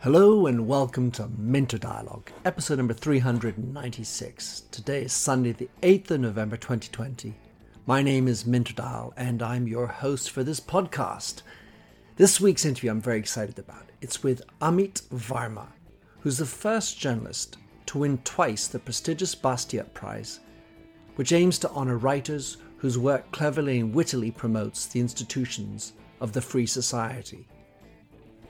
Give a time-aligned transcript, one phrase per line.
[0.00, 4.60] Hello and welcome to Minter Dialogue, episode number 396.
[4.70, 7.34] Today is Sunday, the 8th of November 2020.
[7.84, 11.42] My name is Minter Dial and I'm your host for this podcast.
[12.16, 13.90] This week's interview I'm very excited about.
[14.00, 15.66] It's with Amit Varma,
[16.20, 20.40] who's the first journalist to win twice the prestigious Bastiat Prize,
[21.16, 26.40] which aims to honour writers whose work cleverly and wittily promotes the institutions of the
[26.40, 27.46] free society.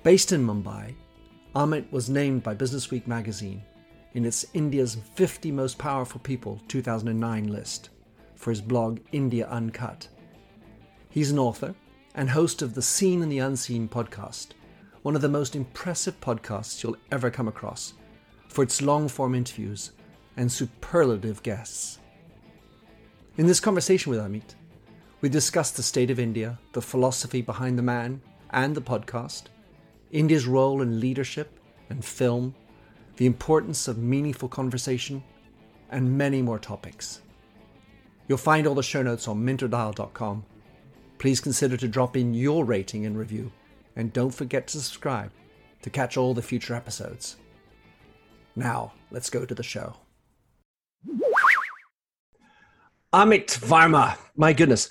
[0.02, 0.94] Based in Mumbai,
[1.54, 3.62] Amit was named by Businessweek magazine
[4.14, 7.90] in its India's 50 Most Powerful People 2009 list
[8.34, 10.08] for his blog India Uncut.
[11.10, 11.74] He's an author
[12.14, 14.48] and host of the Seen and the Unseen podcast,
[15.02, 17.94] one of the most impressive podcasts you'll ever come across
[18.48, 19.92] for its long form interviews
[20.36, 21.98] and superlative guests.
[23.38, 24.54] In this conversation with Amit,
[25.20, 29.44] we discuss the state of India, the philosophy behind the man and the podcast,
[30.10, 32.54] India's role in leadership and film,
[33.18, 35.22] the importance of meaningful conversation,
[35.90, 37.20] and many more topics.
[38.26, 40.42] You'll find all the show notes on minterdial.com.
[41.18, 43.52] Please consider to drop in your rating and review,
[43.96, 45.30] and don't forget to subscribe
[45.82, 47.36] to catch all the future episodes.
[48.54, 49.94] Now, let's go to the show.
[53.16, 54.90] Amit Varma, my goodness,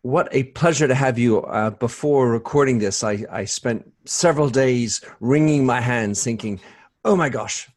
[0.00, 1.42] what a pleasure to have you.
[1.42, 6.58] Uh, before recording this, I, I spent several days wringing my hands thinking,
[7.04, 7.68] oh my gosh,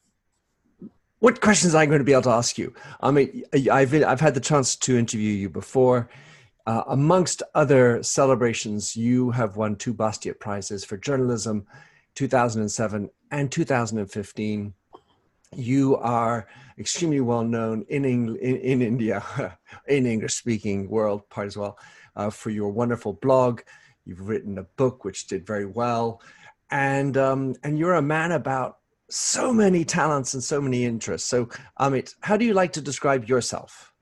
[1.19, 2.73] what questions am I going to be able to ask you?
[3.01, 6.09] I mean, I've, I've had the chance to interview you before.
[6.65, 11.67] Uh, amongst other celebrations, you have won two Bastiat Prizes for journalism,
[12.15, 14.73] 2007 and 2015
[15.55, 19.23] you are extremely well known in, Eng- in, in India,
[19.87, 21.77] in English speaking world part as well,
[22.15, 23.61] uh, for your wonderful blog.
[24.05, 26.21] You've written a book which did very well,
[26.71, 28.79] and um, and you're a man about
[29.09, 31.27] so many talents and so many interests.
[31.27, 31.47] So,
[31.79, 33.93] Amit, how do you like to describe yourself?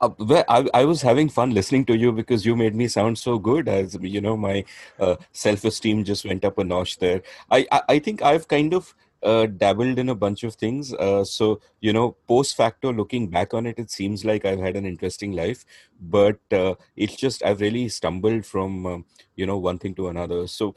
[0.00, 3.18] Uh, well, I, I, was having fun listening to you because you made me sound
[3.18, 3.68] so good.
[3.68, 4.64] As you know, my
[5.00, 7.22] uh, self-esteem just went up a notch there.
[7.50, 10.94] I, I, I think I've kind of uh, dabbled in a bunch of things.
[10.94, 14.76] Uh, so, you know, post facto, looking back on it, it seems like I've had
[14.76, 15.64] an interesting life.
[16.00, 19.04] But uh, it's just, I've really stumbled from, um,
[19.36, 20.46] you know, one thing to another.
[20.46, 20.74] So,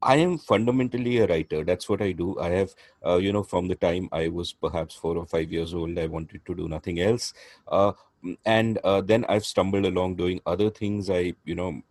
[0.00, 1.64] I am fundamentally a writer.
[1.64, 2.38] That's what I do.
[2.38, 5.74] I have, uh, you know, from the time I was perhaps four or five years
[5.74, 7.34] old, I wanted to do nothing else.
[7.66, 7.92] Uh,
[8.44, 11.10] and uh, then I've stumbled along doing other things.
[11.10, 11.82] I, you know,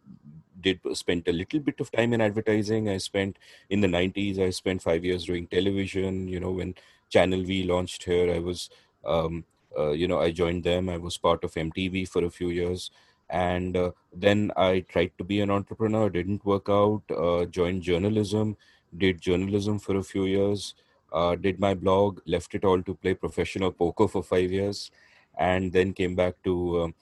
[0.65, 2.89] did spent a little bit of time in advertising.
[2.89, 3.37] I spent
[3.69, 4.39] in the 90s.
[4.39, 6.27] I spent five years doing television.
[6.27, 6.75] You know, when
[7.09, 8.69] Channel V launched here, I was,
[9.05, 9.45] um,
[9.77, 10.89] uh, you know, I joined them.
[10.89, 12.89] I was part of MTV for a few years,
[13.29, 16.09] and uh, then I tried to be an entrepreneur.
[16.09, 17.03] Didn't work out.
[17.15, 18.57] Uh, joined journalism.
[18.97, 20.73] Did journalism for a few years.
[21.13, 22.21] Uh, did my blog.
[22.25, 24.89] Left it all to play professional poker for five years,
[25.37, 26.81] and then came back to.
[26.81, 26.95] Um,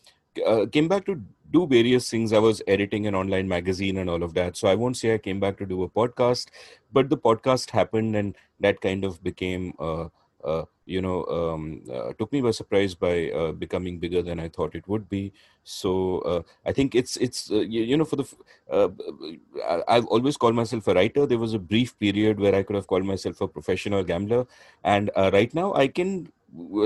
[0.48, 1.22] uh, came back to
[1.54, 2.34] do various things.
[2.34, 4.58] I was editing an online magazine and all of that.
[4.58, 6.48] So I won't say I came back to do a podcast,
[6.92, 10.08] but the podcast happened and that kind of became, uh,
[10.44, 14.50] uh, you know, um, uh, took me by surprise by uh, becoming bigger than I
[14.50, 15.32] thought it would be.
[15.64, 18.26] So uh, I think it's it's uh, you, you, know for the
[19.88, 21.26] I've always called myself a writer.
[21.26, 24.46] There was a brief period where I could have called myself a professional gambler,
[24.84, 26.28] and right now I can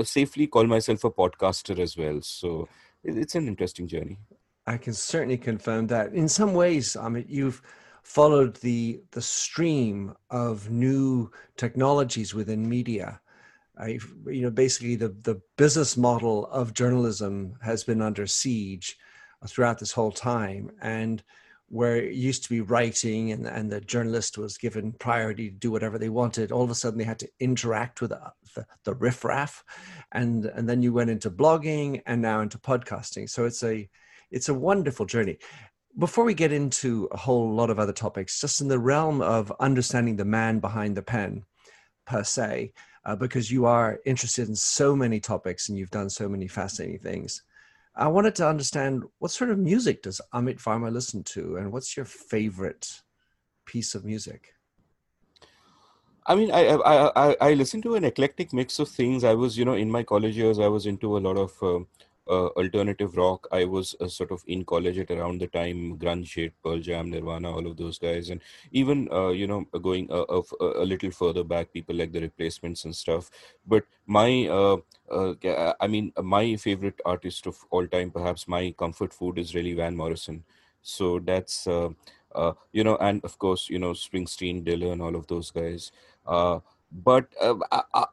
[0.04, 2.20] safely call myself a podcaster as well.
[2.22, 2.68] So
[3.02, 4.18] it's an interesting journey.
[4.68, 6.12] I can certainly confirm that.
[6.12, 7.62] In some ways, I mean, you've
[8.02, 13.18] followed the the stream of new technologies within media.
[13.80, 18.98] Uh, I, you know, basically the the business model of journalism has been under siege
[19.42, 21.22] uh, throughout this whole time, and
[21.70, 25.70] where it used to be writing and, and the journalist was given priority to do
[25.70, 28.94] whatever they wanted all of a sudden they had to interact with the, the, the
[28.94, 29.62] riffraff
[30.12, 33.86] and and then you went into blogging and now into podcasting so it's a
[34.30, 35.38] it's a wonderful journey.
[35.98, 39.52] Before we get into a whole lot of other topics, just in the realm of
[39.58, 41.44] understanding the man behind the pen,
[42.06, 42.72] per se,
[43.04, 46.98] uh, because you are interested in so many topics and you've done so many fascinating
[46.98, 47.42] things.
[47.94, 51.96] I wanted to understand what sort of music does Amit Varma listen to, and what's
[51.96, 53.02] your favorite
[53.66, 54.54] piece of music?
[56.26, 59.24] I mean, I, I I I listen to an eclectic mix of things.
[59.24, 61.84] I was, you know, in my college years, I was into a lot of uh,
[62.28, 63.46] alternative rock.
[63.52, 67.10] I was uh, sort of in college at around the time grunge hit, Pearl Jam,
[67.10, 68.40] Nirvana, all of those guys, and
[68.72, 72.84] even uh, you know going a, a, a, little further back, people like the Replacements
[72.84, 73.30] and stuff.
[73.66, 74.76] But my, uh,
[75.10, 79.74] uh, I mean, my favorite artist of all time, perhaps my comfort food is really
[79.74, 80.44] Van Morrison.
[80.82, 85.50] So that's uh, you know, and of course, you know, Springsteen, Dylan, all of those
[85.50, 85.92] guys
[86.90, 88.04] but uh, I,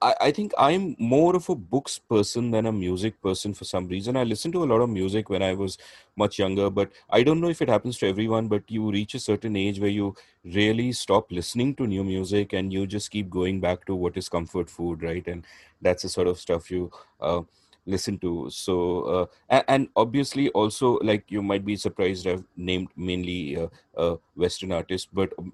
[0.00, 3.88] I, I, think I'm more of a books person than a music person for some
[3.88, 4.16] reason.
[4.16, 5.78] I listened to a lot of music when I was
[6.16, 8.46] much younger, but I don't know if it happens to everyone.
[8.46, 12.72] But you reach a certain age where you really stop listening to new music and
[12.72, 15.26] you just keep going back to what is comfort food, right?
[15.26, 15.44] And
[15.82, 16.90] that's the sort of stuff you
[17.20, 17.42] uh,
[17.86, 23.56] listen to so uh, and, obviously also like you might be surprised i've named mainly
[23.56, 25.52] uh, uh, western artists but um,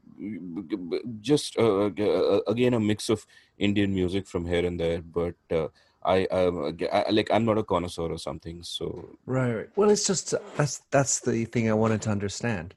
[1.20, 3.26] just uh, uh, again a mix of
[3.58, 5.68] indian music from here and there but uh,
[6.06, 8.62] I, I like I'm not a connoisseur or something.
[8.62, 9.70] So right, right.
[9.74, 12.74] Well, it's just that's that's the thing I wanted to understand.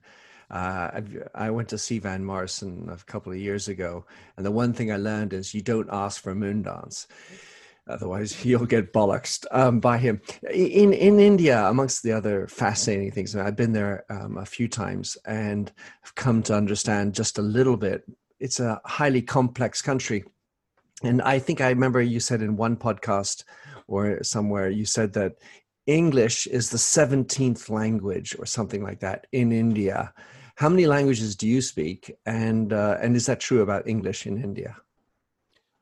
[0.49, 1.01] Uh,
[1.35, 4.05] I went to see Van Morrison a couple of years ago,
[4.35, 7.05] and the one thing I learned is you don't ask for a Moondance.
[7.89, 10.21] Otherwise, you'll get bollocksed um, by him.
[10.51, 14.67] In in India, amongst the other fascinating things, and I've been there um, a few
[14.67, 15.71] times and
[16.01, 18.03] have come to understand just a little bit.
[18.39, 20.23] It's a highly complex country,
[21.03, 23.43] and I think I remember you said in one podcast
[23.87, 25.33] or somewhere you said that
[25.87, 30.13] English is the seventeenth language or something like that in India.
[30.55, 34.43] How many languages do you speak, and uh, and is that true about English in
[34.43, 34.75] India?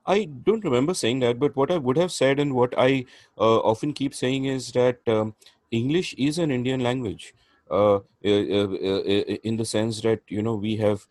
[0.07, 3.05] I don't remember saying that, but what I would have said and what I
[3.37, 5.35] uh, often keep saying is that um,
[5.71, 7.33] English is an Indian language.
[7.69, 9.01] Uh, uh, uh, uh
[9.43, 11.05] in the sense that you know we have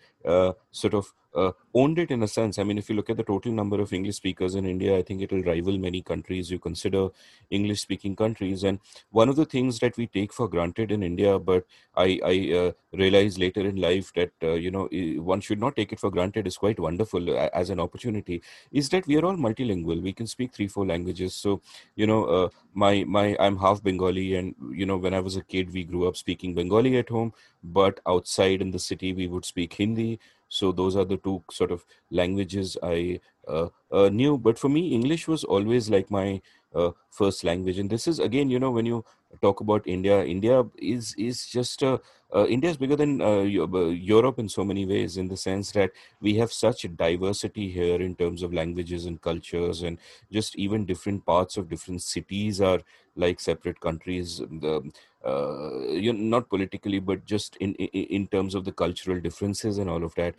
[0.73, 2.59] sort of uh, owned it in a sense.
[2.59, 5.03] I mean, if you look at the total number of English speakers in India, I
[5.03, 7.09] think it will rival many countries you consider
[7.51, 8.65] English speaking countries.
[8.65, 8.81] And
[9.11, 11.65] one of the things that we take for granted in India, but
[11.97, 14.89] I, I uh, realize later in life that, uh, you know,
[15.33, 18.43] one should not take it for granted is quite wonderful uh, as an opportunity,
[18.73, 20.03] is that we are all multilingual.
[20.03, 21.35] We can speak three, four languages.
[21.35, 21.61] So,
[21.95, 24.37] you know, uh, my, my, I'm half Bengali.
[24.37, 27.33] And, you know, when I was a kid, we grew up speaking Bengali at home,
[27.63, 30.19] but outside in the city, we would speak Hindi
[30.49, 34.89] so those are the two sort of languages i uh, uh, knew but for me
[34.89, 36.41] english was always like my
[36.75, 39.05] uh, first language and this is again you know when you
[39.43, 42.01] talk about india india is is just a
[42.35, 45.71] uh, India is bigger than uh, uh, Europe in so many ways, in the sense
[45.73, 49.99] that we have such diversity here in terms of languages and cultures, and
[50.33, 52.81] just even different parts of different cities are
[53.15, 54.39] like separate countries.
[54.39, 54.91] The,
[55.27, 59.79] uh, you know, not politically, but just in, in in terms of the cultural differences
[59.79, 60.35] and all of that,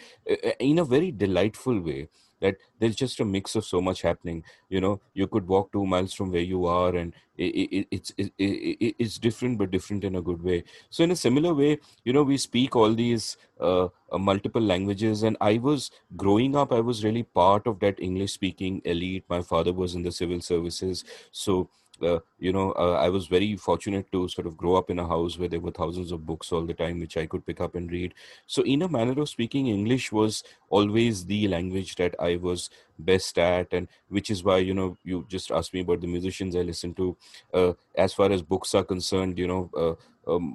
[0.59, 2.07] in a very delightful way
[2.39, 4.43] that there's just a mix of so much happening.
[4.69, 7.43] You know you could walk two miles from where you are and it,
[7.77, 10.63] it, it's it, it's different but different in a good way.
[10.89, 15.23] So in a similar way you know we speak all these uh, uh, multiple languages
[15.23, 19.23] and i was growing up i was really part of that english speaking elite.
[19.29, 21.03] My father was in the civil services.
[21.31, 21.69] So
[22.01, 25.07] uh, you know, uh, I was very fortunate to sort of grow up in a
[25.07, 27.75] house where there were thousands of books all the time, which I could pick up
[27.75, 28.13] and read.
[28.45, 33.37] So, in a manner of speaking, English was always the language that I was best
[33.37, 36.61] at, and which is why, you know, you just asked me about the musicians I
[36.61, 37.17] listen to.
[37.53, 40.53] Uh, as far as books are concerned, you know, uh, um,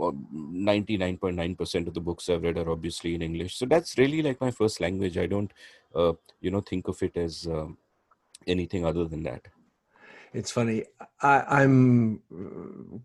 [0.54, 3.56] 99.9% of the books I've read are obviously in English.
[3.56, 5.18] So, that's really like my first language.
[5.18, 5.52] I don't,
[5.94, 7.78] uh, you know, think of it as um,
[8.46, 9.48] anything other than that.
[10.32, 10.84] It's funny.
[11.20, 12.22] I, am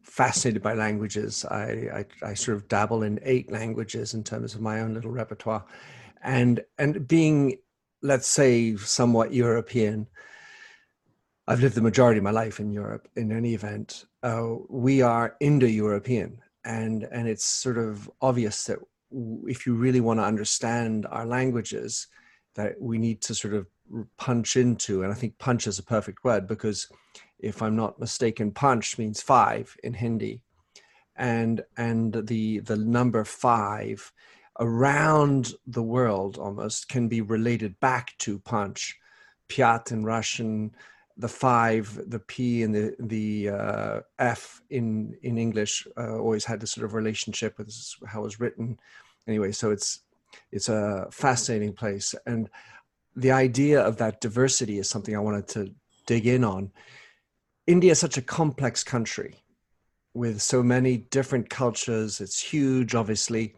[0.02, 1.44] fascinated by languages.
[1.46, 5.12] I, I, I sort of dabble in eight languages in terms of my own little
[5.12, 5.66] repertoire,
[6.24, 7.58] and and being,
[8.02, 10.08] let's say, somewhat European.
[11.50, 13.08] I've lived the majority of my life in Europe.
[13.16, 18.80] In any event, uh, we are Indo-European, and and it's sort of obvious that
[19.48, 22.08] if you really want to understand our languages,
[22.56, 23.68] that we need to sort of
[24.18, 26.92] punch into and i think punch is a perfect word because
[27.40, 30.42] if i'm not mistaken punch means five in hindi.
[31.16, 34.12] And and the the number five
[34.60, 38.96] around the world almost can be related back to punch.
[39.50, 40.72] Piat in russian
[41.20, 46.60] the five the p and the the uh, f in in english uh, always had
[46.60, 47.74] this sort of relationship with
[48.06, 48.78] how it was written.
[49.28, 50.02] Anyway so it's
[50.52, 52.14] it's a fascinating place.
[52.26, 52.50] And
[53.16, 55.74] the idea of that diversity is something I wanted to
[56.06, 56.72] dig in on.
[57.68, 59.36] India is such a complex country
[60.14, 62.22] with so many different cultures.
[62.22, 63.56] It's huge, obviously.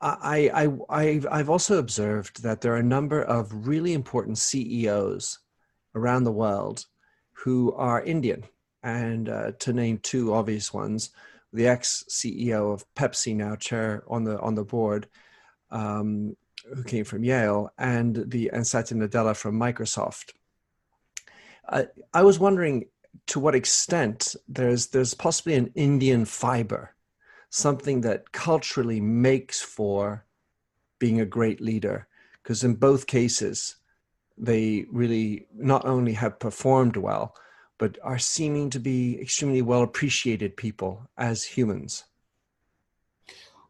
[0.00, 5.38] I, I, I, I've also observed that there are a number of really important CEOs
[5.94, 6.86] around the world
[7.32, 8.44] who are Indian.
[8.82, 11.10] And uh, to name two obvious ones,
[11.52, 15.06] the ex CEO of Pepsi, now chair on the on the board,
[15.70, 16.36] um,
[16.72, 20.32] who came from Yale, and the and Satya Nadella from Microsoft.
[21.70, 22.86] Uh, I was wondering
[23.28, 26.94] to what extent there's there's possibly an Indian fiber,
[27.48, 30.24] something that culturally makes for
[30.98, 32.08] being a great leader,
[32.42, 33.76] because in both cases,
[34.36, 37.34] they really not only have performed well,
[37.78, 42.04] but are seeming to be extremely well appreciated people as humans.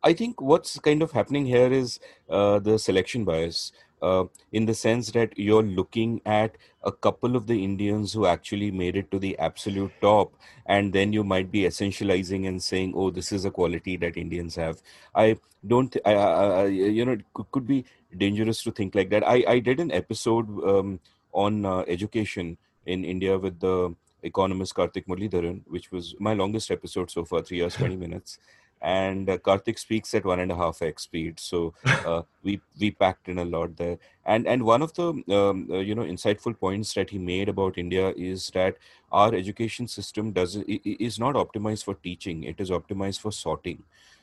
[0.03, 3.73] I think what's kind of happening here is uh, the selection bias.
[4.03, 8.71] Uh, in the sense that you're looking at a couple of the Indians who actually
[8.71, 10.33] made it to the absolute top,
[10.67, 14.57] and then you might be essentializing and saying, "Oh, this is a quality that Indians
[14.57, 14.81] have."
[15.15, 17.85] I don't, I, I, you know, it could, be
[18.17, 19.27] dangerous to think like that.
[19.29, 21.01] I, I did an episode um,
[21.33, 27.11] on uh, education in India with the economist Karthik Muralidharan, which was my longest episode
[27.11, 28.39] so far, three hours, 20 minutes
[28.83, 31.39] and uh, Karthik speaks at one and a half x speed.
[31.39, 33.99] So uh, we we packed in a lot there.
[34.25, 37.79] And and one of the um, uh, you know insightful points that he made about
[37.79, 38.77] India is that
[39.13, 43.83] our education system does is not optimized for teaching; it is optimized for sorting.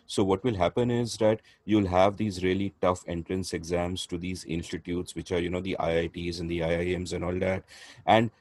[0.09, 4.45] So what will happen is that you'll have these really tough entrance exams to these
[4.45, 7.63] institutes, which are you know the IITs and the IIMs and all that,
[8.05, 8.31] and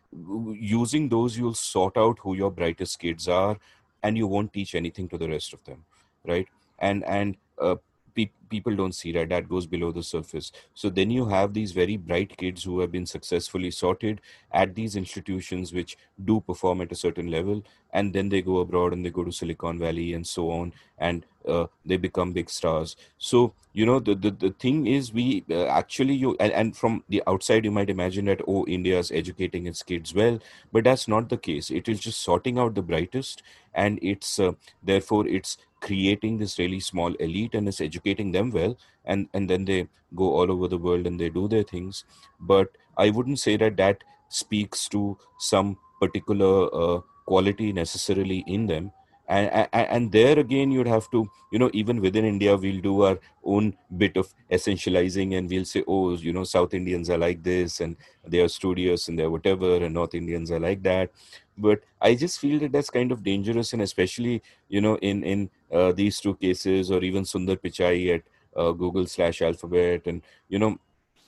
[0.54, 3.58] using those you'll sort out who your brightest kids are,
[4.04, 5.84] and you won't teach anything to the rest of them
[6.26, 6.48] right?
[6.78, 7.76] And and uh,
[8.14, 10.52] pe- people don't see that that goes below the surface.
[10.74, 14.20] So then you have these very bright kids who have been successfully sorted
[14.52, 18.92] at these institutions which do perform at a certain level and then they go abroad
[18.92, 22.96] and they go to silicon valley and so on and uh, they become big stars.
[23.18, 27.04] So you know the the, the thing is we uh, actually you and, and from
[27.10, 30.38] the outside you might imagine that oh india is educating its kids well
[30.72, 31.70] but that's not the case.
[31.70, 33.42] It is just sorting out the brightest
[33.74, 34.52] and it's uh,
[34.82, 39.64] therefore it's creating this really small elite and is educating them well and and then
[39.64, 39.80] they
[40.14, 42.04] go all over the world and they do their things.
[42.40, 48.92] But i wouldn't say that that speaks to some particular uh, quality necessarily in them.
[49.28, 53.02] And, and, and there again you'd have to you know even within india we'll do
[53.02, 57.42] our own bit of essentializing and we'll say oh you know south indians are like
[57.42, 61.10] this and they are studious and they're whatever and north indians are like that.
[61.58, 65.50] But i just feel that that's kind of dangerous and especially you know in in
[65.72, 68.22] uh, these two cases or even sundar pichai at
[68.56, 70.06] uh, google slash alphabet.
[70.06, 70.78] And you know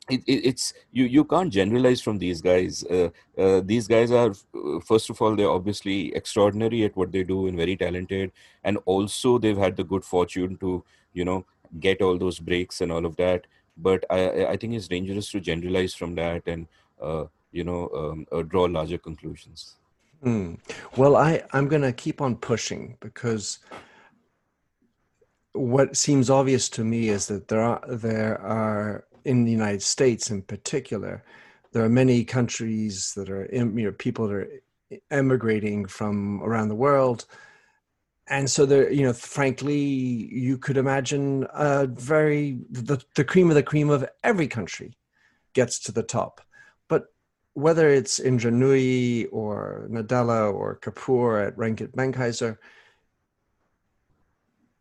[0.09, 2.85] it, it, it's you you can't generalize from these guys.
[2.85, 7.23] Uh, uh, these guys are uh, first of all they're obviously extraordinary at what they
[7.23, 8.33] do and very talented.
[8.65, 11.45] And also they've had the good fortune to you know
[11.81, 13.47] get all those breaks and all of that.
[13.77, 16.67] But i i think it's dangerous to generalize from that and
[17.53, 19.77] you know um, draw larger conclusions.
[20.25, 20.59] Mm.
[20.97, 23.61] well i i'm going to keep on pushing because
[25.59, 30.31] what seems obvious to me is that there are there are in the United States
[30.31, 31.23] in particular,
[31.73, 34.49] there are many countries that are, you know, people that are
[35.11, 37.27] emigrating from around the world.
[38.29, 43.55] And so there, you know, frankly, you could imagine a very, the, the cream of
[43.55, 44.97] the cream of every country
[45.53, 46.41] gets to the top.
[46.89, 47.07] But
[47.55, 52.59] whether it's Nooyi or Nadella or Kapoor at Reckitt Benckiser,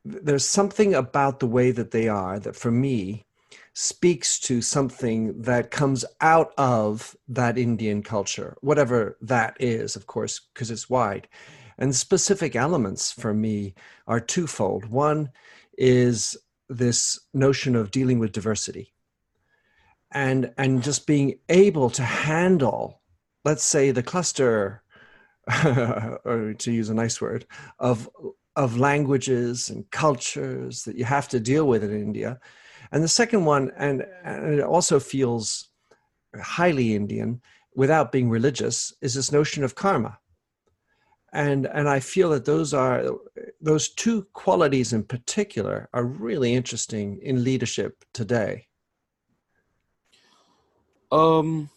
[0.08, 3.26] there's something about the way that they are that for me
[3.74, 10.40] speaks to something that comes out of that Indian culture, whatever that is, of course,
[10.54, 11.28] because it's wide.
[11.78, 13.76] And specific elements for me
[14.08, 14.86] are twofold.
[14.86, 15.30] One
[15.78, 16.36] is
[16.70, 18.94] this notion of dealing with diversity
[20.12, 23.02] and and just being able to handle
[23.46, 24.82] let's say the cluster
[25.66, 27.46] or to use a nice word
[27.80, 28.10] of
[28.58, 32.40] of languages and cultures that you have to deal with in India
[32.92, 35.70] and the second one, and, and it also feels
[36.42, 37.42] highly Indian
[37.76, 40.18] without being religious, is this notion of karma.
[41.34, 43.04] And, and I feel that those are
[43.62, 48.68] those two qualities in particular are really interesting in leadership today.
[51.12, 51.70] Um,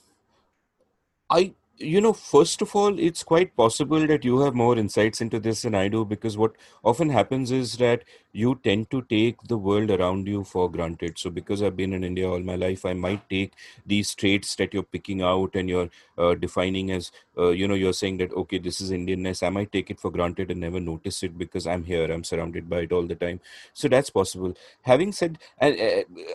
[1.28, 5.40] I you know, first of all, it's quite possible that you have more insights into
[5.40, 6.52] this than I do because what
[6.84, 11.18] often happens is that you tend to take the world around you for granted.
[11.18, 13.52] So, because I've been in India all my life, I might take
[13.84, 17.92] these traits that you're picking out and you're uh, defining as, uh, you know, you're
[17.92, 19.42] saying that, okay, this is Indianness.
[19.42, 22.68] I might take it for granted and never notice it because I'm here, I'm surrounded
[22.68, 23.40] by it all the time.
[23.72, 24.54] So, that's possible.
[24.82, 25.72] Having said, uh,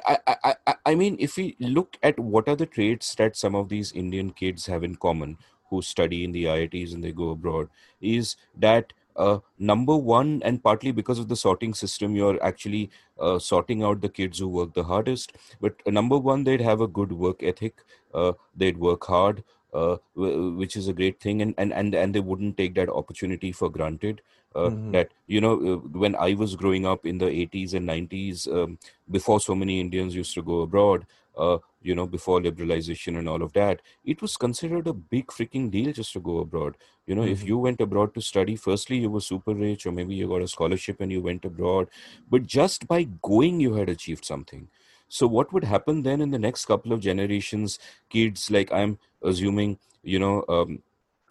[0.05, 3.55] I, I, I, I mean, if we look at what are the traits that some
[3.55, 5.37] of these Indian kids have in common,
[5.69, 7.69] who study in the IITs and they go abroad
[8.01, 13.39] is that uh, number one, and partly because of the sorting system, you're actually uh,
[13.39, 15.33] sorting out the kids who work the hardest.
[15.61, 17.75] But uh, number one, they'd have a good work ethic.
[18.13, 19.43] Uh, they'd work hard,
[19.73, 23.51] uh, which is a great thing, and, and and and they wouldn't take that opportunity
[23.51, 24.21] for granted.
[24.53, 24.91] Uh, mm-hmm.
[24.91, 28.79] That you know, when I was growing up in the 80s and 90s, um,
[29.11, 31.05] before so many Indians used to go abroad,
[31.37, 35.69] uh, you know, before liberalization and all of that, it was considered a big freaking
[35.69, 36.75] deal just to go abroad.
[37.05, 37.31] You know, mm-hmm.
[37.31, 40.41] if you went abroad to study, firstly, you were super rich, or maybe you got
[40.41, 41.89] a scholarship and you went abroad,
[42.29, 44.67] but just by going, you had achieved something.
[45.07, 47.79] So, what would happen then in the next couple of generations?
[48.09, 50.81] Kids, like I'm assuming, you know, um,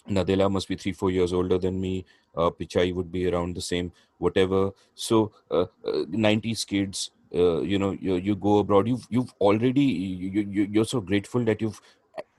[0.08, 2.04] Nadella must be three, four years older than me.
[2.36, 4.70] Uh, Pichai would be around the same, whatever.
[4.94, 9.82] So, uh, uh, 90s kids, uh, you know you, you go abroad you've you've already
[9.82, 11.80] you, you you're so grateful that you've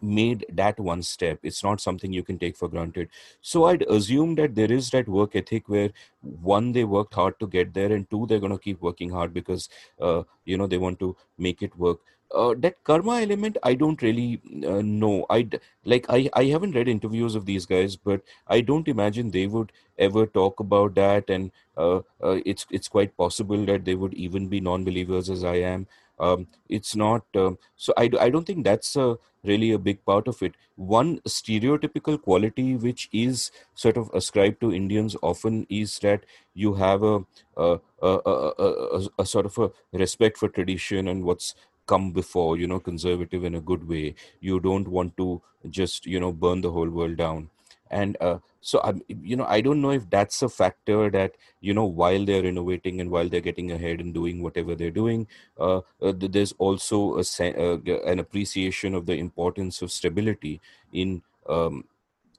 [0.01, 1.39] made that one step.
[1.43, 3.09] It's not something you can take for granted.
[3.41, 5.89] So i'd assume that there is that work ethic where
[6.21, 9.33] one they worked hard to get there and two they're going to keep working hard
[9.33, 9.69] because
[10.01, 11.99] uh, you know they want to make it work
[12.34, 15.25] uh, that karma element i don't really uh, know.
[15.29, 15.48] I
[15.84, 19.72] like I, I haven't read interviews of these guys but i don't imagine they would
[19.98, 24.48] ever talk about that and uh, uh it's it's quite possible that they would even
[24.48, 25.88] be non-believers as i am.
[26.17, 30.29] Um, it's not um, so I, I don't think that's a, really a big part
[30.29, 30.53] of it.
[30.77, 37.03] One stereotypical quality which is sort of ascribed to indians often is that you have
[37.03, 37.25] a
[37.58, 42.67] a, a, a, a sort of a respect for tradition and what's come before you
[42.67, 44.15] know conservative in a good way.
[44.39, 47.49] You don't want to just you know burn the whole world down.
[47.91, 48.39] And uh,
[48.69, 48.91] so i
[49.31, 52.99] you know i don't know if that's a factor that you know while they're innovating
[53.01, 55.27] and while they're getting ahead and doing whatever they're doing
[55.59, 57.23] uh, uh, there's also a,
[57.65, 57.77] uh,
[58.13, 60.59] an appreciation of the importance of stability
[60.91, 61.83] in um,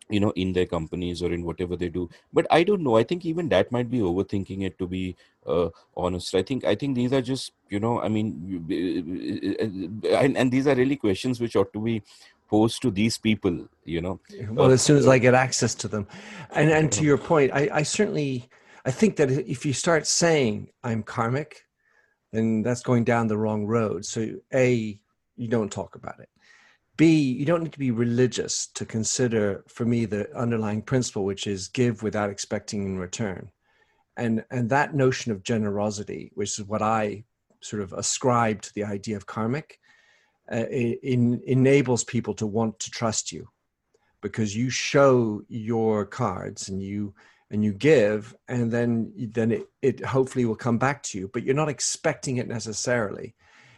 [0.08, 2.08] you know in their companies or in whatever they do.
[2.32, 2.96] But i don't know.
[2.96, 6.34] I think even that might be overthinking it to be uh, honest.
[6.34, 10.36] I think i think these are just you know i mean eh, eh, eh, and,
[10.36, 12.02] and these are really questions which ought to be
[12.48, 14.20] posed to these people you know.
[14.50, 16.06] Well as soon as i get access to them.
[16.50, 17.06] And and to mm-hmm.
[17.06, 18.48] your point i i certainly
[18.84, 21.66] i think that if you start saying i'm karmic
[22.32, 24.04] then that's going down the wrong road.
[24.04, 24.98] So a
[25.37, 26.28] you don't talk about it
[26.96, 31.46] B, you don't need to be religious to consider, for me, the underlying principle, which
[31.46, 33.50] is give without expecting in return.
[34.16, 37.24] And, and that notion of generosity, which is what I
[37.61, 39.78] sort of ascribe to the idea of karmic,
[40.50, 43.48] uh, in, enables people to want to trust you
[44.22, 47.14] because you show your cards and you
[47.50, 51.42] and you give and then then it, it hopefully will come back to you but
[51.42, 53.35] you're not expecting it necessarily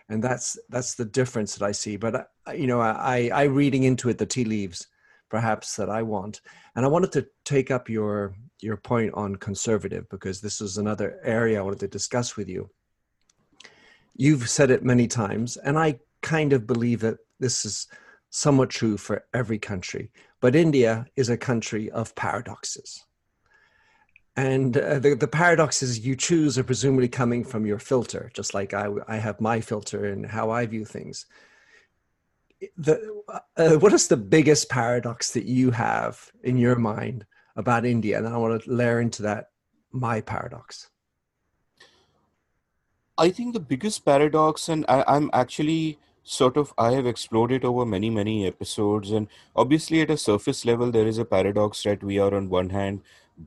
[0.08, 1.96] and that's that's the difference that I see.
[1.96, 2.14] But
[2.46, 4.86] uh, you know, I I reading into it the tea leaves,
[5.28, 6.40] perhaps that I want,
[6.74, 11.20] and I wanted to take up your your point on conservative because this is another
[11.22, 12.70] area I wanted to discuss with you.
[14.16, 17.86] You've said it many times, and I kind of believe that this is
[18.30, 20.10] somewhat true for every country.
[20.40, 23.04] But India is a country of paradoxes.
[24.38, 28.54] And uh, the, the paradox is you choose are presumably coming from your filter, just
[28.54, 31.26] like I, I have my filter and how I view things.
[32.76, 33.20] The,
[33.56, 38.16] uh, what is the biggest paradox that you have in your mind about India?
[38.16, 39.46] And I want to layer into that
[39.90, 40.88] my paradox.
[43.18, 47.64] I think the biggest paradox, and I, I'm actually sort of I have explored it
[47.64, 52.04] over many many episodes, and obviously at a surface level there is a paradox that
[52.04, 53.00] we are on one hand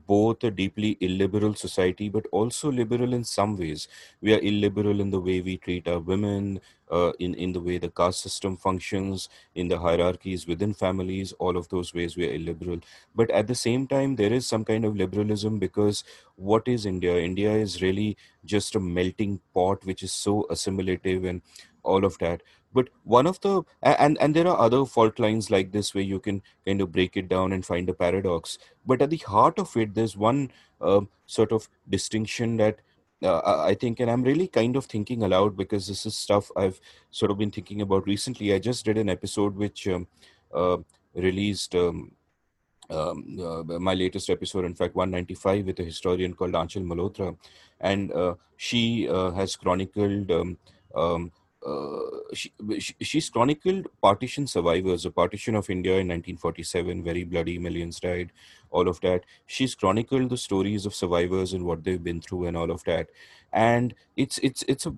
[0.06, 3.88] both a deeply illiberal society, but also liberal in some ways.
[4.20, 7.78] We are illiberal in the way we treat our women, uh, in in the way
[7.78, 11.32] the caste system functions, in the hierarchies within families.
[11.38, 12.80] All of those ways we are illiberal.
[13.14, 16.04] But at the same time, there is some kind of liberalism because
[16.36, 17.18] what is India?
[17.18, 21.42] India is really just a melting pot, which is so assimilative and
[21.82, 25.72] all of that but one of the and and there are other fault lines like
[25.72, 29.10] this where you can kind of break it down and find a paradox but at
[29.10, 32.80] the heart of it there's one uh, sort of distinction that
[33.22, 36.80] uh, I think, and I'm really kind of thinking aloud because this is stuff I've
[37.10, 38.52] sort of been thinking about recently.
[38.52, 40.08] I just did an episode which um,
[40.52, 40.78] uh,
[41.14, 42.12] released um,
[42.90, 47.36] um, uh, my latest episode, in fact, 195, with a historian called Aanchal Malhotra,
[47.80, 50.58] and uh, she uh, has chronicled um,
[50.94, 51.32] um,
[51.64, 52.52] Uh, she,
[53.00, 58.32] she's chronicled partition survivors, the partition of India in 1947, very bloody, millions died,
[58.70, 59.24] all of that.
[59.46, 63.10] She's chronicled the stories of survivors and what they've been through and all of that.
[63.52, 64.94] And it's it's it's a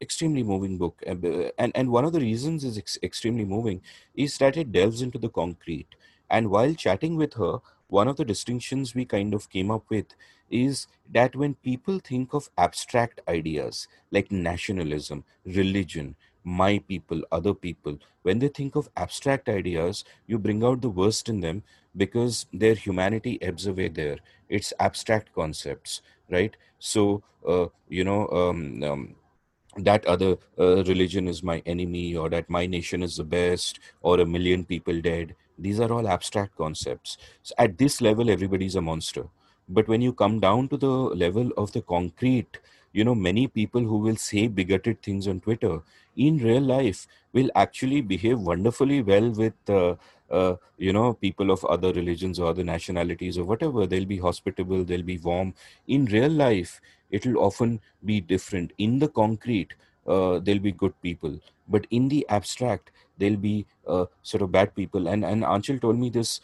[0.00, 3.82] extremely moving book and and one of the reasons is ex- extremely moving
[4.14, 5.88] is that it delves into the concrete
[6.30, 10.06] and while chatting with her one of the distinctions we kind of came up with
[10.50, 17.98] is that when people think of abstract ideas like nationalism religion my people other people
[18.22, 21.62] when they think of abstract ideas you bring out the worst in them
[21.96, 24.18] because their humanity ebbs away there.
[24.48, 26.56] It's abstract concepts right?
[26.78, 29.14] So uh, you know um, um,
[29.76, 34.20] that other uh, religion is my enemy or that my nation is the best or
[34.20, 37.18] a million people dead these are all abstract concepts.
[37.42, 39.24] So at this level everybody's a monster.
[39.68, 42.58] But when you come down to the level of the concrete
[42.92, 45.78] you know many people who will say bigoted things on twitter
[46.16, 49.94] in real life will actually behave wonderfully well with uh,
[50.30, 53.86] uh, you know people of other religions or other nationalities or whatever.
[53.86, 55.54] They'll be hospitable they'll be warm.
[55.86, 58.72] In real life it'll often be different.
[58.78, 59.74] In the concrete
[60.06, 61.38] uh, they'll be good people.
[61.68, 65.08] But in the abstract they'll be uh, sort of bad people.
[65.08, 66.40] And and Aanchal told me this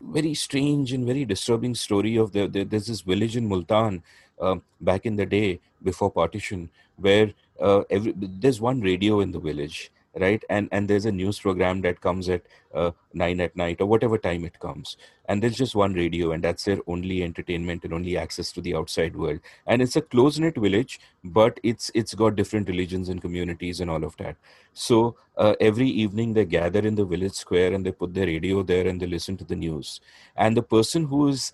[0.00, 4.02] very strange and very disturbing story of the, the there's this village in Multan
[4.40, 9.38] uh, back in the day before partition where uh, every, there's one radio in the
[9.38, 10.42] village right?
[10.48, 12.42] And and there's a news program that comes at
[12.74, 14.96] uh, 9 at night or whatever time it comes.
[15.26, 18.74] And there's just one radio and that's their only entertainment and only access to the
[18.74, 19.40] outside world.
[19.66, 23.90] And it's a close knit village but it's it's got different religions and communities and
[23.90, 24.36] all of that.
[24.72, 28.62] So uh, every evening they gather in the village square and they put their radio
[28.62, 30.00] there and they listen to the news.
[30.36, 31.52] And the person who is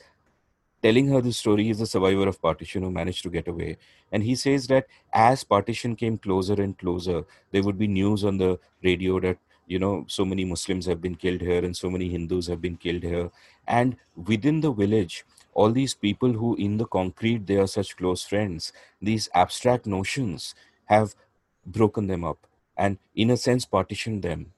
[0.83, 3.77] telling her the story is a survivor of partition who managed to get away.
[4.13, 8.39] And he says that as partition came closer and closer there would be news on
[8.39, 12.09] the radio that you know so many muslims have been killed here and so many
[12.09, 13.31] hindus have been killed here.
[13.67, 18.25] And within the village all these people who in the concrete they are such close
[18.25, 21.15] friends these abstract notions have
[21.67, 24.53] broken them up and in a sense partitioned them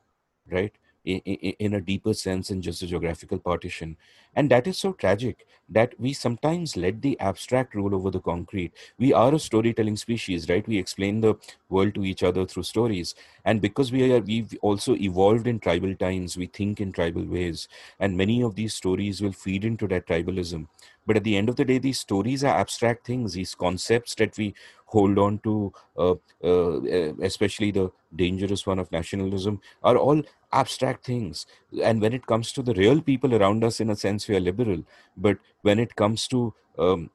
[0.50, 0.72] right?
[1.04, 3.96] In, a deeper sense than just a geographical partition.
[4.36, 8.72] And that is so tragic that we sometimes let the abstract rule over the concrete.
[8.98, 10.66] We are a storytelling species, right?
[10.66, 11.36] We explain the
[11.68, 13.14] world to each other through stories.
[13.44, 17.68] And because we are, we've also evolved in tribal times, we think in tribal ways.
[18.00, 20.66] And many of these stories will feed into that tribalism.
[21.06, 24.36] But at the end of the day, these stories are abstract things, these concepts that
[24.36, 24.54] we
[24.86, 26.14] hold on to, uh,
[26.44, 26.80] uh,
[27.22, 30.20] especially the dangerous one of nationalism, are all
[30.52, 31.46] abstract things.
[31.82, 34.40] And when it comes to the real people around us, in a sense, we are
[34.40, 34.84] liberal.
[35.16, 37.10] But when it comes to um,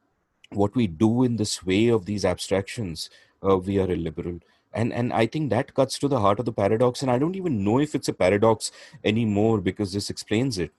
[0.52, 3.10] what we do in this way of these abstractions,
[3.44, 4.40] uh, we are illiberal.
[4.74, 7.02] And, and I think that cuts to the heart of the paradox.
[7.02, 8.72] And I don't even know if it's a paradox
[9.04, 10.72] anymore because this explains it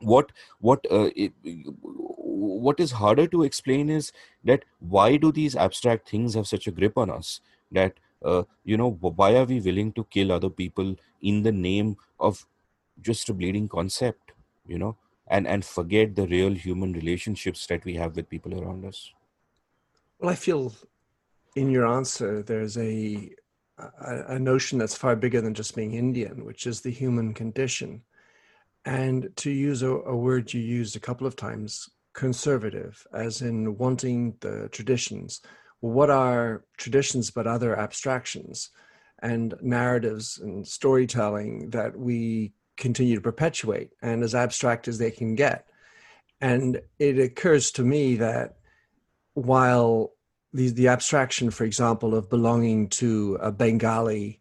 [0.00, 4.12] what what uh, it, what is harder to explain is
[4.44, 7.40] that why do these abstract things have such a grip on us
[7.72, 7.94] that
[8.24, 12.46] uh, you know why are we willing to kill other people in the name of
[13.00, 14.32] just a bleeding concept
[14.66, 14.96] you know
[15.30, 19.12] and and forget the real human relationships that we have with people around us.
[20.18, 20.74] Well i feel
[21.56, 23.30] in your answer there's a
[23.78, 28.02] a, a notion that's far bigger than just being indian which is the human condition.
[28.84, 33.76] And to use a, a word you used a couple of times conservative as in
[33.76, 35.40] wanting the traditions.
[35.80, 38.70] What are traditions but other abstractions
[39.22, 45.34] and narratives and storytelling that we continue to perpetuate and as abstract as they can
[45.34, 45.66] get.
[46.40, 48.56] And it occurs to me that
[49.34, 50.12] while
[50.52, 54.40] the, the abstraction, for example, of belonging to a Bengali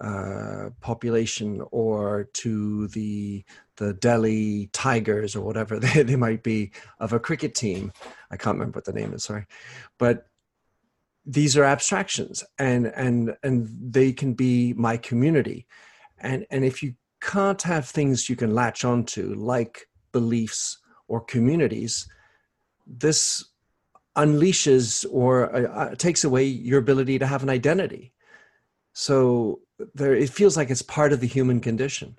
[0.00, 3.44] uh, population or to the
[3.78, 6.70] the Delhi Tigers or whatever they, they might be
[7.00, 7.92] of a cricket team.
[8.30, 9.46] I can't remember what the name is, sorry.
[9.98, 10.26] But
[11.26, 15.66] these are abstractions and and and they can be my community
[16.18, 20.78] and and if you can't have things you can latch onto like beliefs
[21.08, 22.08] or communities.
[22.86, 23.44] This
[24.16, 28.12] unleashes or uh, uh, takes away your ability to have an identity.
[28.92, 29.60] So
[29.94, 32.16] there it feels like it's part of the human condition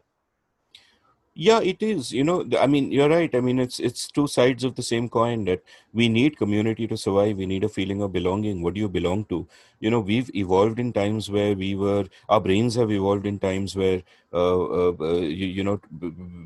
[1.36, 3.34] yeah it is you know i mean you're right.
[3.34, 5.62] I mean it's it's two sides of the same coin that
[5.94, 7.38] we need community to survive.
[7.38, 8.62] We need a feeling of belonging.
[8.62, 9.48] What do you belong to?
[9.80, 13.76] You know we've evolved in times where we were our brains have evolved in times
[13.76, 14.02] where
[14.34, 15.80] uh, uh, uh you, you, know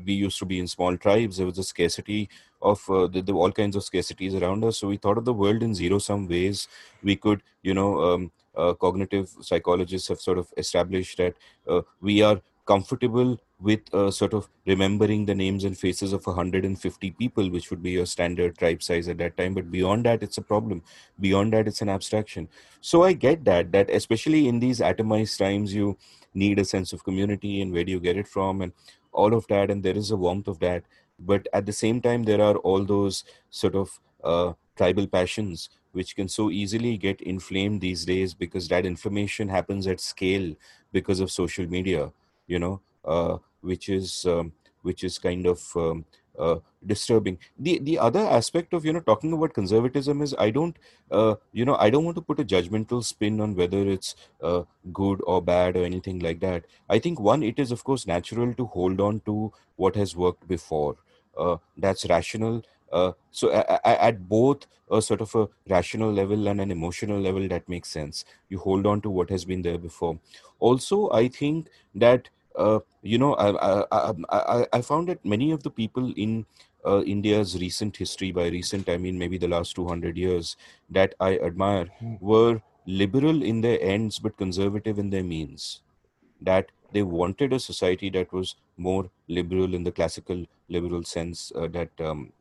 [0.06, 1.38] we used to be in small tribes.
[1.38, 2.28] There was a scarcity
[2.62, 4.78] of uh, the, the, all kinds of scarcities around us.
[4.78, 6.68] So we thought of the world in zero sum ways.
[7.02, 11.34] We could you know um, uh, cognitive psychologists have sort of established that
[11.68, 17.10] uh, we are comfortable with uh, sort of remembering the names and faces of 150
[17.12, 19.54] people, which would be your standard tribe size at that time.
[19.54, 20.82] But beyond that, it's a problem.
[21.18, 22.48] Beyond that, it's an abstraction.
[22.82, 25.96] So I get that, that especially in these atomized times, you
[26.34, 28.72] need a sense of community and where do you get it from and
[29.12, 29.70] all of that.
[29.70, 30.84] And there is a warmth of that.
[31.18, 36.16] But at the same time, there are all those sort of uh, tribal passions which
[36.16, 40.54] can so easily get inflamed these days because that information happens at scale
[40.92, 42.10] because of social media
[42.46, 46.04] you know uh, which is um, which is kind of um,
[46.38, 47.38] uh, disturbing.
[47.58, 50.76] The the other aspect of you know talking about conservatism is i don't
[51.10, 54.62] uh, you know i don't want to put a judgmental spin on whether it's uh,
[54.92, 56.64] good or bad or anything like that.
[56.88, 60.46] I think one it is of course natural to hold on to what has worked
[60.48, 60.96] before.
[61.36, 62.62] Uh, that's rational.
[62.92, 63.50] Uh, so
[63.84, 68.24] at both a sort of a rational level and an emotional level that makes sense.
[68.48, 70.18] You hold on to what has been there before.
[70.60, 75.62] Also i think that uh, you know I, I, I, I found that many of
[75.62, 76.46] the people in
[76.86, 80.56] uh, india's recent history by recent i mean maybe the last 200 years
[80.90, 82.14] that i admire hmm.
[82.20, 85.80] were liberal in their ends but conservative in their means
[86.40, 91.66] that they wanted a society that was more liberal in the classical liberal sense uh,
[91.68, 92.32] that um,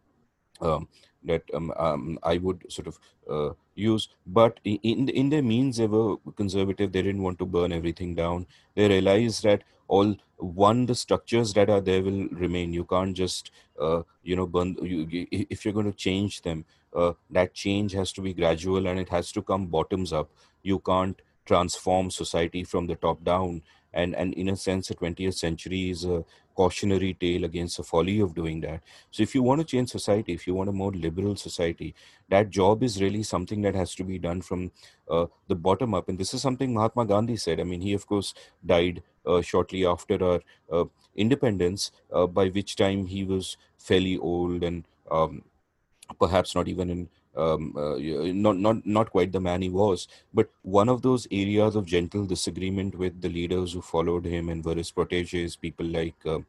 [0.62, 0.88] um,
[1.24, 3.00] that um, um, I would sort of
[3.30, 4.10] uh, use.
[4.28, 6.92] But in in their means, they were conservative.
[6.92, 8.46] They didn't want to burn everything down.
[8.76, 12.74] They realized that all one the structures that are there will remain.
[12.74, 14.76] You can't just uh, you know burn.
[14.82, 19.00] You, if you're going to change them, uh, that change has to be gradual and
[19.00, 20.30] it has to come bottoms up.
[20.62, 23.62] You can't transform society from the top down
[23.94, 26.24] and and in a sense the 20th century is a
[26.56, 28.82] cautionary tale against the folly of doing that.
[29.12, 31.94] So if you want to change society if you want a more liberal society
[32.30, 34.72] that job is really something that has to be done from
[35.10, 36.10] uh, the bottom up.
[36.10, 37.60] And this is something mahatma gandhi said.
[37.60, 38.34] I mean he of course
[38.66, 40.86] died uh, shortly after our uh,
[41.16, 45.44] independence uh, by which time he was fairly old and um,
[46.20, 47.96] perhaps not even in um, uh,
[48.34, 52.26] not not not quite the man he was, but one of those areas of gentle
[52.26, 56.40] disagreement with the leaders who followed him and were his proteges, people like uh,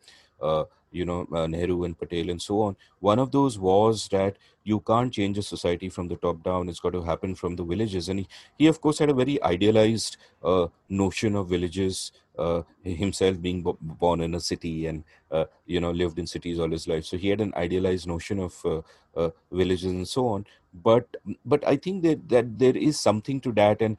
[0.41, 2.77] uh, you know uh, Nehru and Patel and so on.
[3.01, 6.81] One of those was that you can't change a society from the top down; it's
[6.81, 8.09] got to happen from the villages.
[8.09, 12.13] And he, he of course, had a very idealized uh, notion of villages.
[12.37, 16.59] Uh, himself being b- born in a city and uh, you know lived in cities
[16.59, 18.83] all his life, so he had an idealized notion of
[19.17, 20.45] uh, villages and so on.
[20.83, 21.07] But
[21.45, 23.97] but I think that that there is something to that, and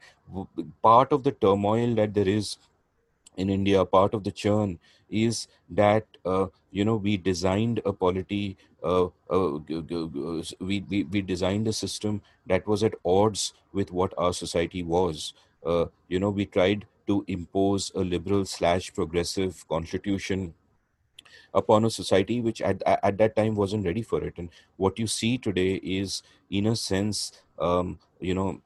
[0.82, 2.58] part of the turmoil that there is
[3.36, 4.78] in India, part of the churn
[5.10, 9.58] is that uh, you know we designed a polity, uh, uh,
[10.60, 15.32] we, we we designed a system that was at odds with what our society was.
[15.64, 20.54] Uh, you know, we tried to impose a liberal slash progressive constitution
[21.54, 24.34] upon a society which at, at that time wasn't ready for it.
[24.36, 28.60] And what you see today is in a sense um, you know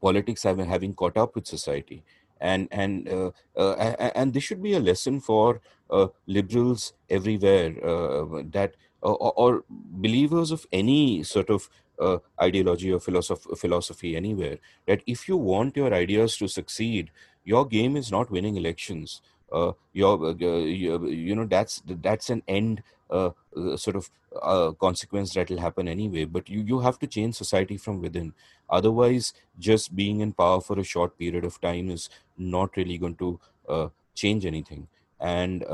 [0.00, 2.02] politics having having caught up with society.
[2.40, 8.42] And and uh, uh, and this should be a lesson for uh, liberals everywhere uh,
[8.50, 15.02] that or, or, believers of any sort of uh, ideology or philosophy, philosophy anywhere that
[15.06, 17.10] if you want your ideas to succeed
[17.44, 19.20] your game is not winning elections
[19.52, 24.10] uh, your uh, you, you know that's that's an end uh, uh sort of
[24.40, 26.24] uh, consequence that will happen anyway.
[26.24, 28.32] But you you have to change society from within.
[28.68, 32.08] Otherwise just being in power for a short period of time is
[32.38, 34.86] not really going to uh, change anything.
[35.18, 35.64] And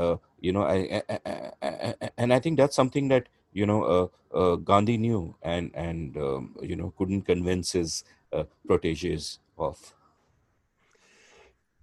[0.41, 1.19] you know I, I,
[1.61, 4.11] I, and i think that's something that you know
[4.65, 8.03] gandhi knew and and um, you know couldn't convince his
[8.67, 9.95] proteges of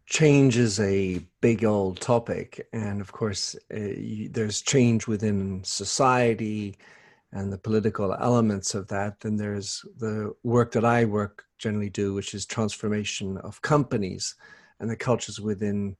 [0.06, 6.76] change is a big old topic and of course uh, you, there's change within society
[7.32, 12.12] and the political elements of that then there's the work that i work generally do
[12.12, 14.34] which is transformation of companies
[14.80, 15.96] and the cultures within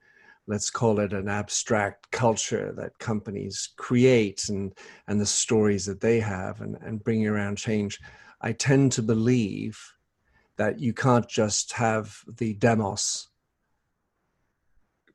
[0.47, 4.75] let's call it an abstract culture that companies create and
[5.09, 7.99] and the stories that they have and, and bringing around change.
[8.41, 9.79] I tend to believe
[10.57, 13.29] that you can't just have the demos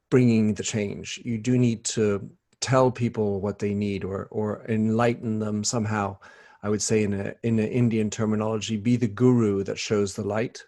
[0.10, 1.20] bringing the change.
[1.24, 2.30] You do need to
[2.62, 6.18] tell people what they need or or enlighten them somehow.
[6.62, 10.24] I would say in a in an Indian terminology, be the guru that shows the
[10.24, 10.64] light,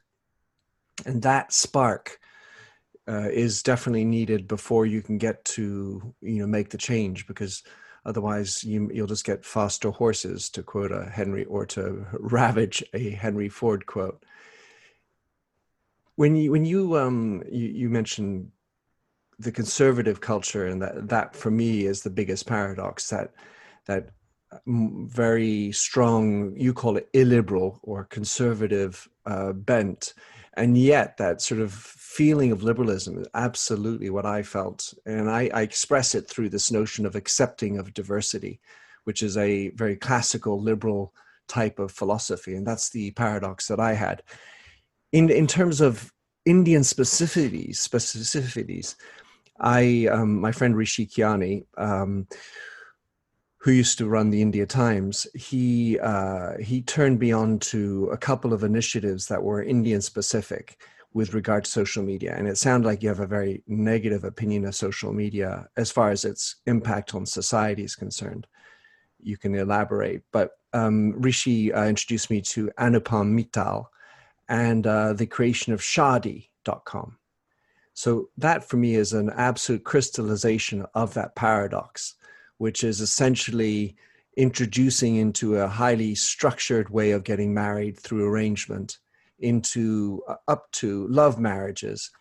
[1.05, 2.19] and that spark
[3.07, 7.63] uh, is definitely needed before you can get to you know make the change because
[8.05, 13.09] otherwise you, you'll just get faster horses to quote a henry or to ravage a
[13.09, 14.23] henry ford quote
[16.15, 18.51] when you when you um you, you mentioned
[19.41, 23.33] the conservative culture, and that that for me is the biggest paradox that
[23.85, 24.11] that
[24.65, 30.13] very strong, you call it illiberal or conservative uh, bent.
[30.55, 34.93] And yet, that sort of feeling of liberalism is absolutely what I felt.
[35.05, 38.59] And I, I express it through this notion of accepting of diversity,
[39.05, 41.13] which is a very classical liberal
[41.47, 42.53] type of philosophy.
[42.53, 44.23] And that's the paradox that I had.
[45.13, 46.11] In, in terms of
[46.45, 48.95] Indian specificities, specificities
[49.61, 52.27] I, um, my friend Rishi Khiani, um,
[53.59, 58.17] who used to run the India Times, he uh, he turned me on to a
[58.17, 60.81] couple of initiatives that were Indian specific
[61.13, 64.65] with regard to social media, and it sounded like you have a very negative opinion
[64.65, 68.47] of social media as far as its impact on society is concerned.
[69.19, 73.85] You can elaborate, but um, Rishi uh, introduced me to Anupam Mittal
[74.49, 77.17] and uh, the creation of Shaadi.com.
[77.93, 82.15] So that for me is an absolute crystallization of that paradox
[82.61, 83.95] which is essentially
[84.37, 88.99] introducing into a highly structured way of getting married through arrangement
[89.39, 92.11] into uh, up to love marriages.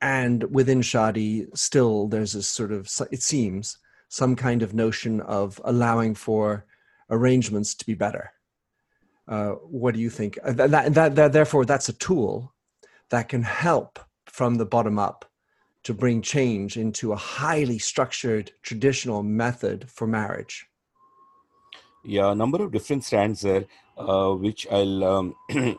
[0.00, 3.78] And within shaadi still there's this sort of it seems
[4.08, 6.64] some kind of notion of allowing for
[7.10, 8.30] arrangements to be better.
[9.26, 10.38] Uh, what do you think?
[10.44, 12.54] Uh, that, that, that, therefore that's a tool
[13.10, 13.98] that can help
[14.36, 15.24] from the bottom up
[15.82, 20.66] to bring change into a highly structured traditional method for marriage?
[22.04, 23.64] Yeah, a number of different strands there,
[23.96, 25.34] uh, which I'll um,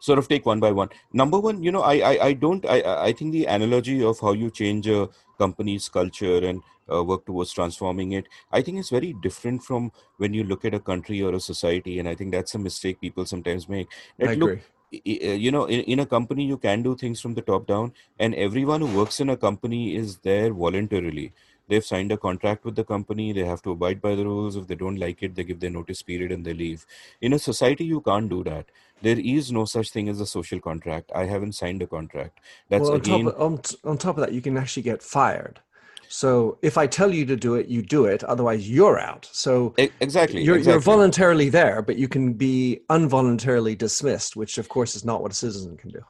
[0.00, 0.88] sort of take one by one.
[1.12, 2.78] Number one, you know, I I, I don't I
[3.08, 7.52] I think the analogy of how you change a company's culture and uh, work towards
[7.52, 11.34] transforming it, I think is very different from when you look at a country or
[11.34, 13.88] a society, and I think that's a mistake people sometimes make.
[14.18, 14.54] That I agree.
[14.54, 17.92] Look, you know in, in a company you can do things from the top down
[18.18, 21.32] and everyone who works in a company is there voluntarily.
[21.68, 24.66] They've signed a contract with the company they have to abide by the rules if
[24.66, 26.86] they don't like it they give their notice period and they leave.
[27.20, 28.66] In a society you can't do that.
[29.00, 31.12] There is no such thing as a social contract.
[31.14, 32.40] I haven't signed a contract.
[32.68, 35.02] That's well, on, again, top of, on, on top of that you can actually get
[35.02, 35.60] fired
[36.08, 38.24] so if I tell you to do it, you do it.
[38.24, 39.28] Otherwise, you're out.
[39.32, 40.72] So exactly, you're, exactly.
[40.72, 45.32] you're voluntarily there, but you can be involuntarily dismissed, which of course is not what
[45.32, 46.00] a citizen can do.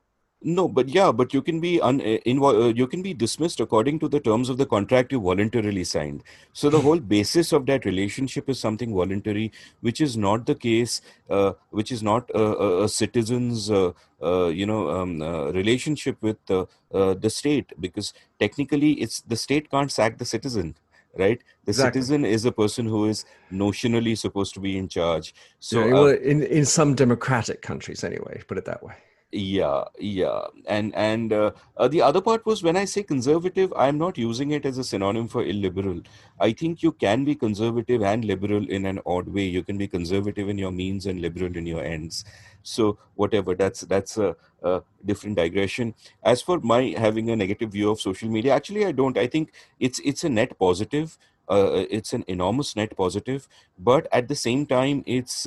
[0.41, 3.59] No, but yeah, but you can be un, uh, invo- uh, you can be dismissed
[3.59, 6.23] according to the terms of the contract you voluntarily signed.
[6.53, 11.01] So the whole basis of that relationship is something voluntary, which is not the case,
[11.29, 13.91] uh, which is not a, a, a citizen's uh,
[14.23, 19.91] uh, you know um, uh, relationship with the state, because technically it's the state can't
[19.91, 20.77] sack the citizen
[21.17, 22.01] right the exactly.
[22.01, 26.07] citizen is a person who is notionally supposed to be in charge so yeah, well,
[26.09, 28.95] in in some democratic countries anyway put it that way
[29.31, 30.47] yeah yeah.
[30.67, 34.53] And and uh, uh, the other part was when i say conservative i'm not using
[34.53, 36.01] it as a synonym for illiberal.
[36.41, 39.45] I think you can be conservative and liberal in an odd way.
[39.45, 42.25] You can be conservative in your means and liberal in your ends.
[42.63, 45.95] So whatever that's that's a, a different digression.
[46.23, 49.19] As for my having a negative view of social media actually i don't.
[49.19, 51.19] I think it's it's a net positive
[51.51, 55.47] uh, it's an enormous net positive but at the same time it's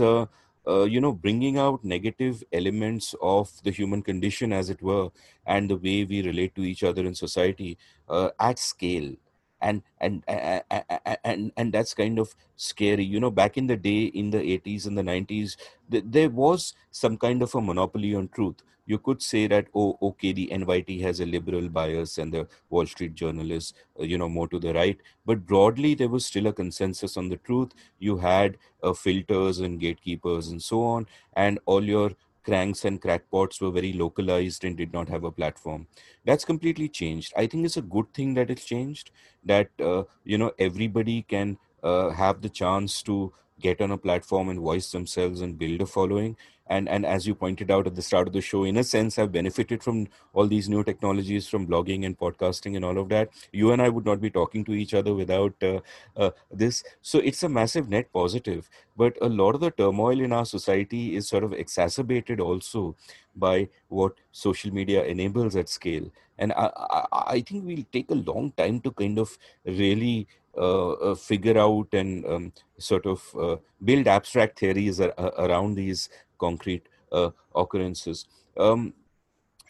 [0.68, 5.10] uh, you know bringing out negative elements of the human condition as it were
[5.46, 7.78] and the way we relate to each other in society
[8.10, 9.16] uh, at scale.
[9.64, 13.04] And and and and that's kind of scary.
[13.04, 15.56] You know back in the day in the 80s and the 90s
[15.92, 19.98] th- there was some kind of a monopoly on truth you could say that oh
[20.10, 24.18] okay the nyt has a liberal bias and the wall street journal is uh, you
[24.18, 25.00] know more to the right.
[25.26, 27.72] But broadly there was still a consensus on the truth.
[28.00, 32.12] You had uh, filters and gatekeepers and so on and all your
[32.44, 35.88] cranks and crackpots were very localized and did not have a platform.
[36.26, 37.34] That's completely changed.
[37.38, 39.12] I think it's a good thing that it's changed
[39.44, 44.50] that uh, you know everybody can uh, have the chance to get on a platform
[44.50, 46.36] and voice themselves and build a following.
[46.68, 49.18] And and as you pointed out at the start of the show in a sense
[49.18, 53.30] have benefited from all these new technologies from blogging and podcasting and all of that.
[53.52, 55.80] You and i would not be talking to each other without uh,
[56.16, 56.84] uh, this.
[57.02, 58.70] So it's a massive net positive.
[58.96, 62.96] But a lot of the turmoil in our society is sort of exacerbated also
[63.36, 66.10] by what social media enables at scale.
[66.38, 70.92] And i, I, I think we'll take a long time to kind of really uh,
[70.92, 76.88] uh, figure out and um, sort of uh, build abstract theories ar- around these concrete
[77.12, 78.28] uh, occurrences.
[78.58, 78.94] Um,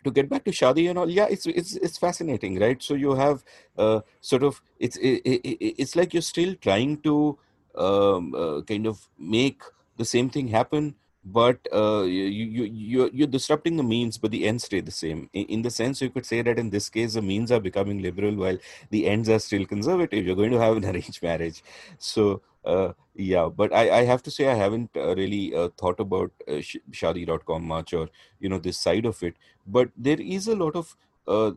[0.04, 2.82] to get back to Shaadi and all, yeah, it's it's it's fascinating, right?
[2.82, 3.44] So you have
[3.78, 7.38] uh, sort of it's it, it, it's like you're still trying to
[7.76, 9.62] um, uh, kind of make
[9.98, 14.48] the same thing happen but uh, you, you you you're disrupting the means but the
[14.48, 15.30] ends stay the same.
[15.34, 18.02] In, in, the sense you could say that in this case the means are becoming
[18.02, 18.58] liberal while
[18.90, 20.26] the ends are still conservative.
[20.26, 21.64] You're going to have an arranged marriage.
[22.00, 26.00] So uh, yeah but I, I have to say i haven't uh, really uh, thought
[26.00, 26.62] about uh,
[26.92, 28.08] shaadi.com much or
[28.40, 29.36] you know this side of it.
[29.68, 30.96] But there is a lot of
[31.28, 31.52] uh,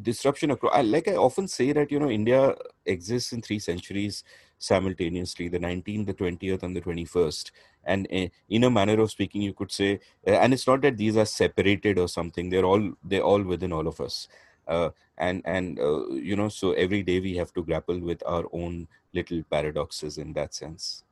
[0.00, 2.54] disruption across like i often say that you know india
[2.86, 4.24] exists in three centuries
[4.70, 7.50] simultaneously the 19th the 20th and the 21st
[7.84, 10.96] and uh, in a manner of speaking you could say uh, and it's not that
[10.96, 12.48] these are separated or something.
[12.48, 14.28] They're all they're all within all of us.
[14.66, 18.44] Uh, and and uh, you know so every day we have to grapple with our
[18.52, 21.04] own little paradoxes in that sense.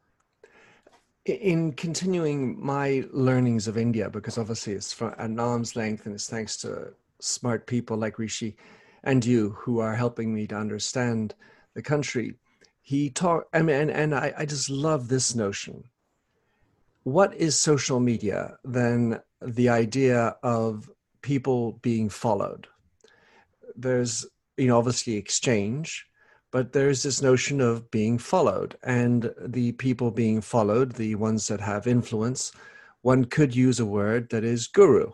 [1.24, 6.28] In continuing my learnings of india because obviously it's from an arm's length and it's
[6.28, 8.56] thanks to smart people like rishi
[9.04, 11.36] and you who are helping me to understand
[11.74, 12.34] the country
[12.82, 15.84] he talked I mean, and, and I, I just love this notion
[17.04, 22.68] what is social media than the idea of people being followed?
[23.74, 24.24] There's,
[24.56, 26.06] you know, obviously exchange,
[26.50, 31.60] but there's this notion of being followed and the people being followed, the ones that
[31.60, 32.52] have influence.
[33.00, 35.12] One could use a word that is guru.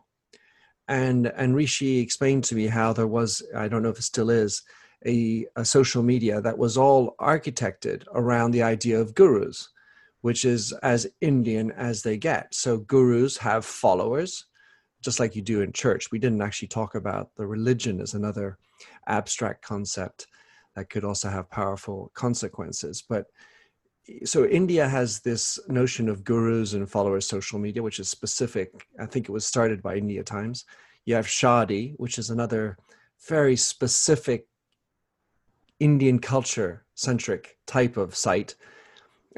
[0.88, 4.30] And, and Rishi explained to me how there was, I don't know if it still
[4.30, 4.62] is,
[5.06, 9.70] a, a social media that was all architected around the idea of gurus
[10.20, 12.54] which is as Indian as they get.
[12.54, 14.46] So gurus have followers,
[15.02, 16.10] just like you do in church.
[16.10, 18.58] We didn't actually talk about the religion as another
[19.06, 20.26] abstract concept
[20.74, 23.02] that could also have powerful consequences.
[23.08, 23.26] But
[24.24, 28.86] so India has this notion of gurus and followers social media, which is specific.
[28.98, 30.64] I think it was started by India Times.
[31.04, 32.78] You have Shaadi, which is another
[33.28, 34.46] very specific
[35.80, 38.54] Indian culture centric type of site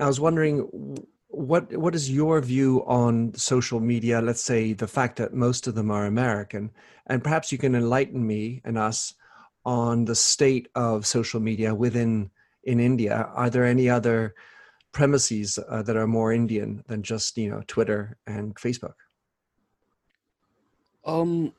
[0.01, 0.97] I was wondering
[1.29, 4.21] what what is your view on social media?
[4.21, 6.71] Let's say the fact that most of them are American,
[7.07, 9.15] and perhaps you can enlighten me and us
[9.65, 12.31] on the state of social media within
[12.65, 13.29] in India.
[13.35, 14.35] Are there any other
[14.93, 18.95] premises uh, that are more Indian than just you know Twitter and Facebook?
[21.05, 21.53] Um,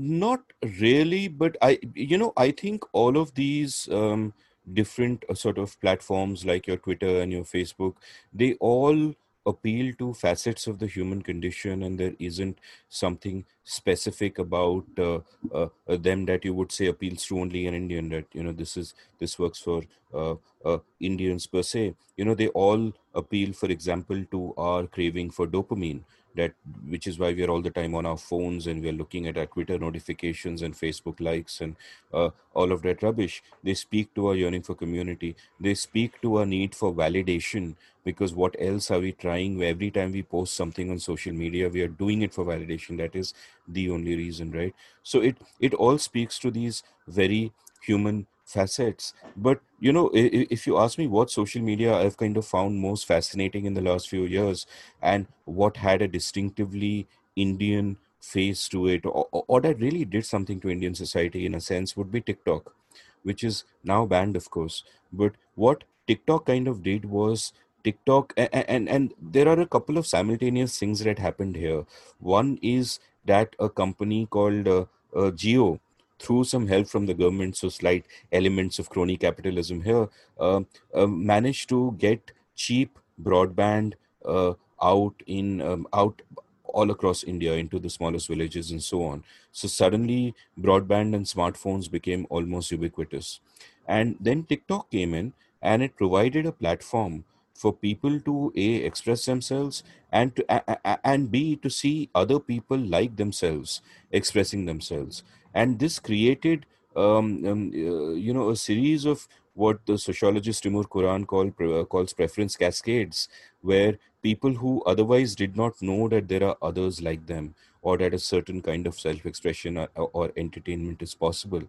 [0.00, 0.40] not
[0.80, 4.32] really, but I you know I think all of these um
[4.72, 7.96] different uh, sort of platforms like your Twitter and your Facebook,
[8.32, 9.14] they all
[9.46, 15.18] appeal to facets of the human condition and there isn't something specific about uh,
[15.54, 18.52] uh, uh, them that you would say appeals to only an indian that you know
[18.52, 19.82] this is this works for
[20.14, 20.34] uh,
[20.64, 21.94] uh, indians per se.
[22.18, 26.02] You know they all appeal for example to our craving for dopamine
[26.36, 26.52] that
[26.88, 29.26] which is why we are all the time on our phones and we are looking
[29.26, 31.76] at our twitter notifications and facebook likes and
[32.12, 33.42] uh, all of that rubbish.
[33.62, 35.36] They speak to our yearning for community.
[35.60, 39.62] They speak to our need for validation because what else are we trying?
[39.62, 42.96] Every time we post something on social media we are doing it for validation.
[42.98, 43.34] That is
[43.68, 44.74] the only reason right?
[45.02, 47.52] So it it all speaks to these very
[47.82, 49.14] human facets.
[49.36, 53.06] But you know if you ask me what social media i've kind of found most
[53.06, 54.66] fascinating in the last few years
[55.00, 60.60] and what had a distinctively indian face to it or, or that really did something
[60.60, 62.74] to indian society in a sense would be tiktok
[63.22, 64.84] which is now banned of course.
[65.12, 67.52] But what tiktok kind of did was
[67.84, 71.84] tiktok and, and and there are a couple of simultaneous things that happened here.
[72.18, 74.84] One is that a company called uh,
[75.14, 75.80] uh, Jio
[76.20, 80.08] through some help from the government, so slight elements of crony capitalism here,
[80.38, 80.60] uh,
[80.94, 83.94] uh, managed to get cheap broadband
[84.24, 84.52] uh,
[84.82, 86.22] out in um, out
[86.64, 89.24] all across India into the smallest villages and so on.
[89.50, 93.40] So suddenly, broadband and smartphones became almost ubiquitous,
[93.86, 99.26] and then TikTok came in and it provided a platform for people to a express
[99.26, 105.22] themselves and to a, a, and b to see other people like themselves expressing themselves
[105.54, 110.84] and this created um, um, uh, you know a series of what the sociologist Timur
[110.84, 113.28] Kuran call, uh, calls preference cascades,
[113.62, 118.14] where people who otherwise did not know that there are others like them or that
[118.14, 121.62] a certain kind of self-expression or, or, entertainment is possible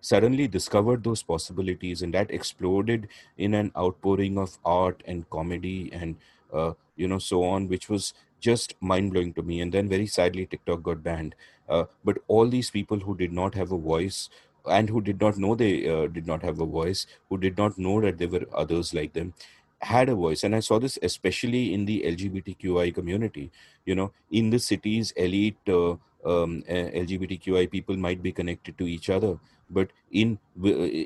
[0.00, 6.16] suddenly discovered those possibilities and that exploded in an outpouring of art and comedy and
[6.52, 10.46] uh, you know so on which was just mind-blowing to me and then very sadly
[10.46, 11.34] tiktok got banned
[11.68, 14.28] uh, but all these people who did not have a voice
[14.70, 17.78] and who did not know they uh, did not have a voice, who did not
[17.78, 19.34] know that there were others like them,
[19.80, 20.42] had a voice.
[20.42, 23.50] And I saw this especially in the LGBTQI community.
[23.84, 25.92] You know, in the cities, elite uh,
[26.24, 29.38] um, LGBTQI people might be connected to each other,
[29.70, 30.38] but in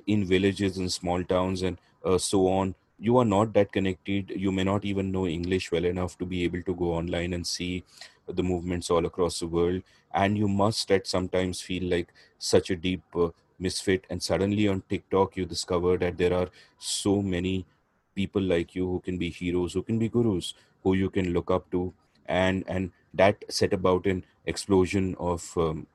[0.06, 2.74] in villages and small towns and uh, so on,
[3.06, 4.30] you are not that connected.
[4.44, 7.46] You may not even know english well enough to be able to go online and
[7.46, 7.84] see
[8.28, 9.82] the movements all across the world.
[10.14, 14.04] And you must at sometimes feel like such a deep uh, misfit.
[14.10, 16.48] And suddenly on tiktok you discover that there are
[16.78, 17.66] so many
[18.14, 21.50] people like you who can be heroes who can be gurus who you can look
[21.50, 21.92] up to.
[22.26, 25.86] And and that set about an explosion of um,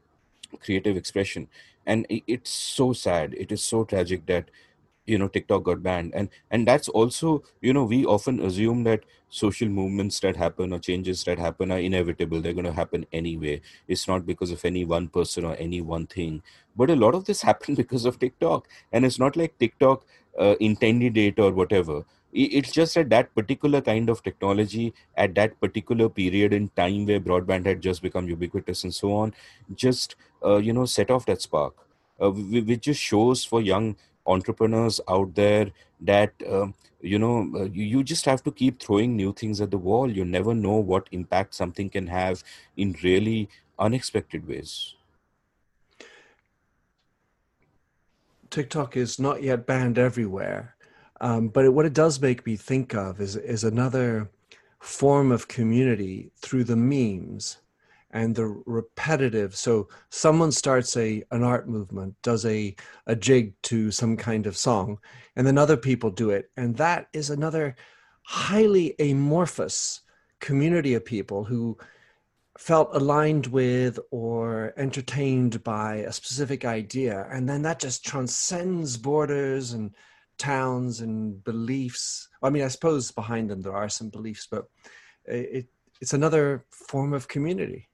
[0.61, 1.47] creative expression.
[1.85, 3.33] And it's so sad.
[3.35, 4.49] It is so tragic that
[5.07, 6.13] you know tiktok got banned.
[6.15, 10.79] And and that's also you know we often assume that social movements that happen or
[10.79, 12.41] changes that happen are inevitable.
[12.41, 13.61] They're going to happen anyway.
[13.87, 16.41] It's not because of any one person or any one thing.
[16.75, 18.67] But a lot of this happened because of tiktok.
[18.91, 20.05] And it's not like tiktok
[20.39, 22.05] uh, intended it or whatever.
[22.33, 27.19] It's just that that particular kind of technology at that particular period in time where
[27.19, 29.33] broadband had just become ubiquitous and so on
[29.73, 31.73] just uh, you know set off that spark.
[32.19, 33.95] Uh, which just shows for young
[34.27, 35.71] entrepreneurs out there
[36.01, 39.71] that um, you know uh, you, you just have to keep throwing new things at
[39.71, 40.11] the wall.
[40.11, 42.43] You never know what impact something can have
[42.75, 43.49] in really
[43.79, 44.95] unexpected ways.
[48.49, 50.77] Tiktok is not yet banned everywhere
[51.21, 54.29] um, but it, what it does make me think of is is another
[54.79, 57.57] form of community through the memes
[58.11, 59.55] and the repetitive.
[59.55, 64.57] So someone starts a an art movement does a a jig to some kind of
[64.57, 64.99] song
[65.35, 66.49] and then other people do it.
[66.57, 67.75] And that is another
[68.23, 70.01] highly amorphous
[70.39, 71.77] community of people who
[72.57, 77.27] felt aligned with or entertained by a specific idea.
[77.31, 79.95] And then that just transcends borders and
[80.39, 82.29] towns and beliefs.
[82.41, 84.65] I mean i suppose behind them there are some beliefs but
[85.25, 85.67] it,
[85.99, 87.89] it's another form of community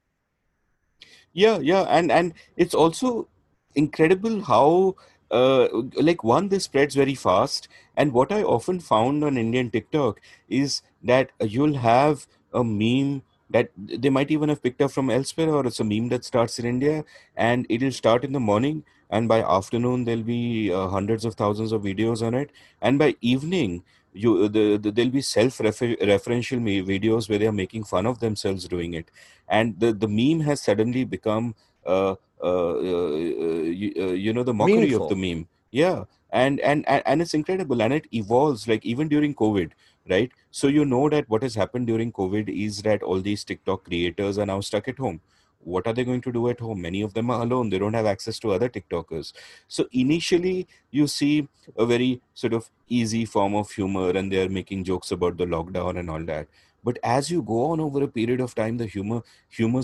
[1.34, 3.27] yeah yeah and and it's also
[3.75, 4.95] incredible how
[5.31, 7.67] uh, like one this spreads very fast
[7.97, 13.69] and what i often found on indian tiktok is that you'll have a meme that
[13.77, 16.65] they might even have picked up from elsewhere or it's a meme that starts in
[16.65, 17.03] india
[17.36, 21.71] and it'll start in the morning and by afternoon there'll be uh, hundreds of thousands
[21.71, 23.84] of videos on it and by evening
[24.14, 28.68] you the, the there'll be self referential videos where they are making fun of themselves
[28.68, 29.09] doing it.
[29.47, 31.55] And the the meme has suddenly become
[31.86, 35.03] uh, uh, uh, you, uh, you, know the mockery Meaningful.
[35.03, 35.47] of the meme.
[35.72, 36.05] Yeah.
[36.32, 37.82] And, and and it's incredible.
[37.82, 39.72] And it evolves like even during covid
[40.09, 40.32] right?
[40.51, 44.38] So you know that what has happened during covid is that all these tiktok creators
[44.38, 45.22] are now stuck at home
[45.66, 46.82] what are they going to do at home?
[46.82, 47.70] Many of them are alone.
[47.70, 49.34] They don't have access to other tiktokers.
[49.68, 51.47] So initially you see
[51.78, 55.99] a very sort of easy form of humor and they're making jokes about the lockdown
[55.99, 56.47] and all that.
[56.84, 59.82] But as you go on over a period of time the humor humor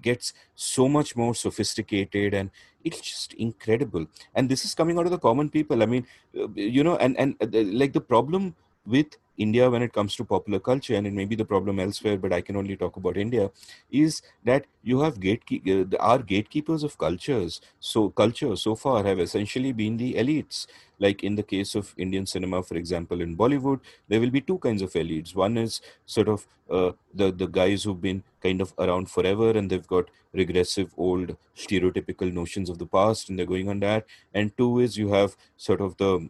[0.00, 2.50] gets so much more sophisticated and
[2.84, 4.06] it's just incredible.
[4.34, 5.82] And this is coming out of the common people.
[5.82, 6.06] I mean
[6.38, 8.54] uh, you know and and uh, like the problem
[8.86, 12.16] with India when it comes to popular culture, and it may be the problem elsewhere,
[12.18, 13.50] but I can only talk about India,
[13.90, 17.60] is that you have gatekeep uh, our gatekeepers of cultures.
[17.80, 20.66] So culture so far have essentially been the elites.
[20.98, 24.58] Like in the case of Indian cinema, for example, in Bollywood, there will be two
[24.58, 25.34] kinds of elites.
[25.34, 29.70] One is sort of uh, the the guys who've been kind of around forever, and
[29.70, 34.06] they've got regressive, old, stereotypical notions of the past, and they're going on that.
[34.32, 36.28] And two is you have sort of the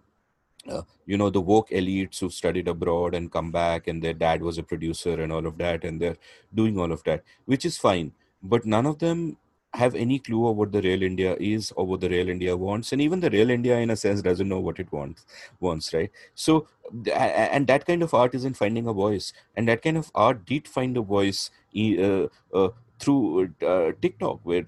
[0.68, 4.42] uh, you know the woke elites who studied abroad and come back and their dad
[4.42, 6.16] was a producer and all of that and they're
[6.54, 8.12] doing all of that which is fine.
[8.42, 9.38] But none of them
[9.74, 12.92] have any clue of what the real india is or what the real india wants.
[12.92, 15.24] And even the real india in a sense doesn't know what it wants
[15.60, 16.10] wants right?
[16.34, 16.68] So
[17.12, 19.32] and that kind of art isn't finding a voice.
[19.56, 22.68] And that kind of art did find a voice uh, uh,
[23.00, 24.64] through uh, tiktok where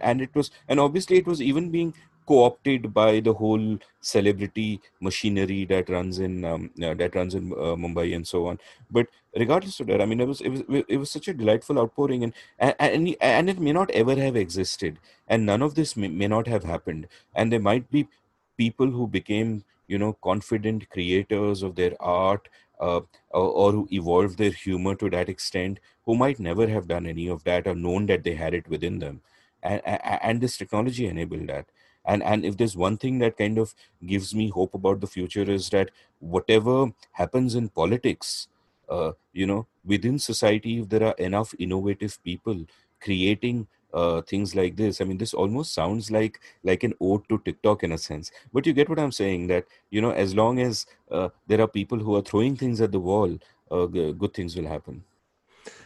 [0.00, 1.94] and it was and obviously it was even being
[2.26, 7.76] co-opted by the whole celebrity machinery that runs in um, uh, that runs in uh,
[7.84, 8.58] Mumbai and so on.
[8.90, 9.06] But
[9.36, 12.24] regardless of that, I mean, it was it was it was such a delightful outpouring,
[12.24, 14.98] and and and it may not ever have existed,
[15.28, 18.08] and none of this may, may not have happened, and there might be
[18.56, 22.48] people who became you know confident creators of their art
[22.80, 23.00] uh,
[23.30, 27.26] or, or, who evolved their humor to that extent who might never have done any
[27.26, 29.20] of that or known that they had it within them.
[29.62, 31.66] And, and this technology enabled that
[32.06, 33.74] and and if there's one thing that kind of
[34.06, 35.90] gives me hope about the future is that
[36.20, 38.48] whatever happens in politics
[38.88, 42.64] uh, you know within society if there are enough innovative people
[43.00, 47.38] creating uh, things like this i mean this almost sounds like like an ode to
[47.44, 48.30] tiktok in a sense.
[48.52, 51.68] But you get what i'm saying that you know as long as uh, there are
[51.68, 53.38] people who are throwing things at the wall
[53.70, 55.04] uh, g- good things will happen.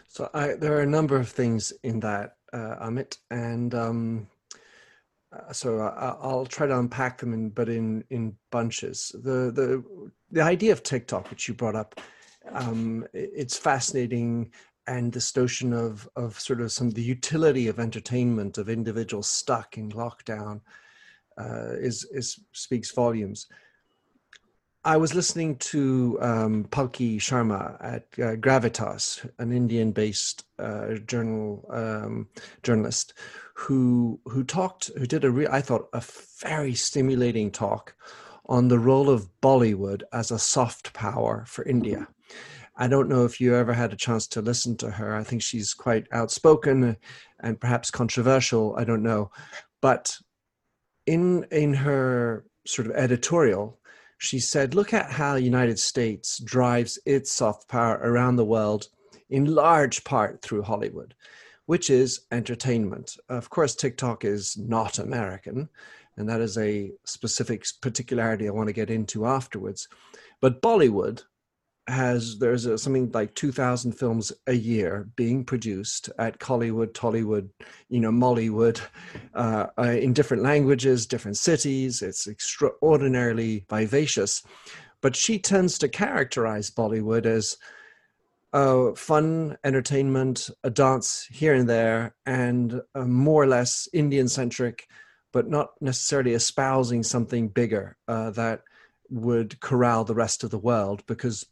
[0.08, 3.18] So I, there are a number of things in that uh, amit.
[3.30, 4.26] And um,
[5.52, 9.12] so uh, I'll try to unpack them, in, but in in bunches.
[9.14, 9.84] The the
[10.30, 12.00] the idea of TikTok, which you brought up,
[12.52, 14.52] um, it's fascinating,
[14.86, 19.78] and this notion of of sort of some the utility of entertainment of individuals stuck
[19.78, 20.60] in lockdown
[21.38, 23.46] uh, is is speaks volumes.
[24.82, 32.28] I was listening to um, Palki Sharma at uh, Gravitas, an Indian-based uh, journal um,
[32.62, 33.12] journalist,
[33.60, 36.02] who who talked, who did a re- I thought a
[36.40, 37.94] very stimulating talk
[38.46, 41.70] on the role of Bollywood as a soft power for mm-hmm.
[41.70, 42.08] India.
[42.76, 45.14] I don't know if you ever had a chance to listen to her.
[45.14, 46.96] I think she's quite outspoken
[47.40, 48.74] and perhaps controversial.
[48.78, 49.30] I don't know,
[49.82, 50.16] but
[51.06, 53.80] in in her sort of editorial
[54.22, 58.88] she said, look at how the United States drives its soft power around the world
[59.30, 61.14] in large part through Hollywood,
[61.70, 63.16] which is entertainment.
[63.28, 65.68] Of course, TikTok is not American,
[66.16, 69.86] and that is a specific particularity I want to get into afterwards.
[70.40, 71.22] But Bollywood
[71.86, 77.48] has there's a, something like 2000 films a year being produced at Kollywood, Tollywood,
[77.88, 78.80] you know, Mollywood,
[79.34, 82.02] uh, uh, in different languages, different cities.
[82.02, 84.42] It's extraordinarily vivacious.
[85.02, 87.58] But she tends to characterize Bollywood as
[88.52, 94.86] uh, fun entertainment, a dance here and there, and more or less Indian centric,
[95.32, 98.62] but not necessarily espousing something bigger uh, that
[99.10, 101.44] would corral the rest of the world because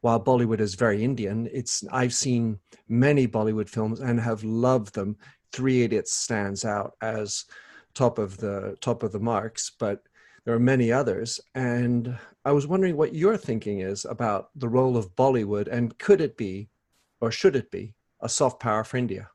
[0.00, 5.16] while Bollywood is very Indian, it's I've seen many Bollywood films and have loved them.
[5.52, 7.44] Three Idiots stands out as
[7.94, 10.02] top of the top of the marks, but
[10.44, 11.40] there are many others.
[11.54, 16.20] And I was wondering what your thinking is about the role of Bollywood and could
[16.20, 16.68] it be,
[17.20, 19.30] or should it be, a soft power for India?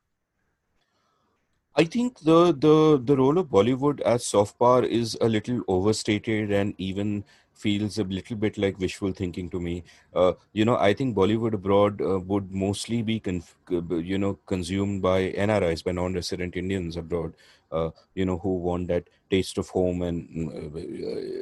[1.74, 6.50] I think the the the role of Bollywood as soft power is a little overstated
[6.50, 9.84] and even feels a little bit like wishful thinking to me.
[10.14, 15.02] Uh, you know, I think Bollywood abroad uh, would mostly be, conf- you know, consumed
[15.02, 17.34] by NRIs, by non-resident Indians abroad.
[17.70, 20.78] Uh, you know, who want that taste of home, and uh,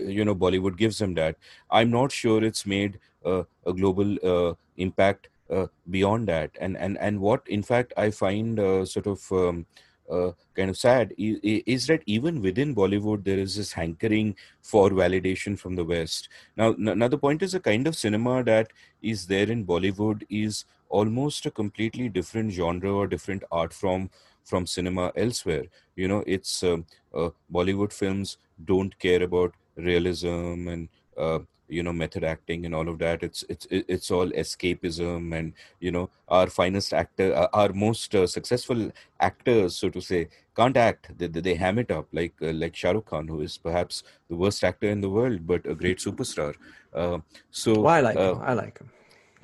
[0.08, 1.36] you know, Bollywood gives them that.
[1.70, 6.50] I'm not sure it's made a global uh, impact uh, beyond that.
[6.60, 8.58] And and and what, in fact, I find
[8.88, 9.66] sort of um,
[10.10, 14.90] uh, kind of sad is, is, that even within Bollywood there is this hankering for
[14.90, 16.28] validation from the West.
[16.56, 18.72] Now, now the point is a kind of cinema that
[19.02, 24.10] is there in Bollywood is almost a completely different genre or different art form
[24.46, 25.64] from cinema elsewhere.
[25.96, 26.78] You know, it's uh,
[27.14, 30.88] uh, Bollywood films don't care about realism and
[31.18, 33.22] uh, you know method acting and all of that.
[33.22, 38.26] It's it's it's all escapism and you know our finest actor uh, our most uh,
[38.26, 38.90] successful
[39.20, 41.10] actors so to say can't act.
[41.18, 42.06] They, they ham it up.
[42.12, 45.46] Like uh, like Shah Rukh Khan who is perhaps the worst actor in the world
[45.46, 46.54] but a great superstar.
[46.94, 47.18] Uh,
[47.50, 48.40] so well, I like him.
[48.42, 48.90] I like him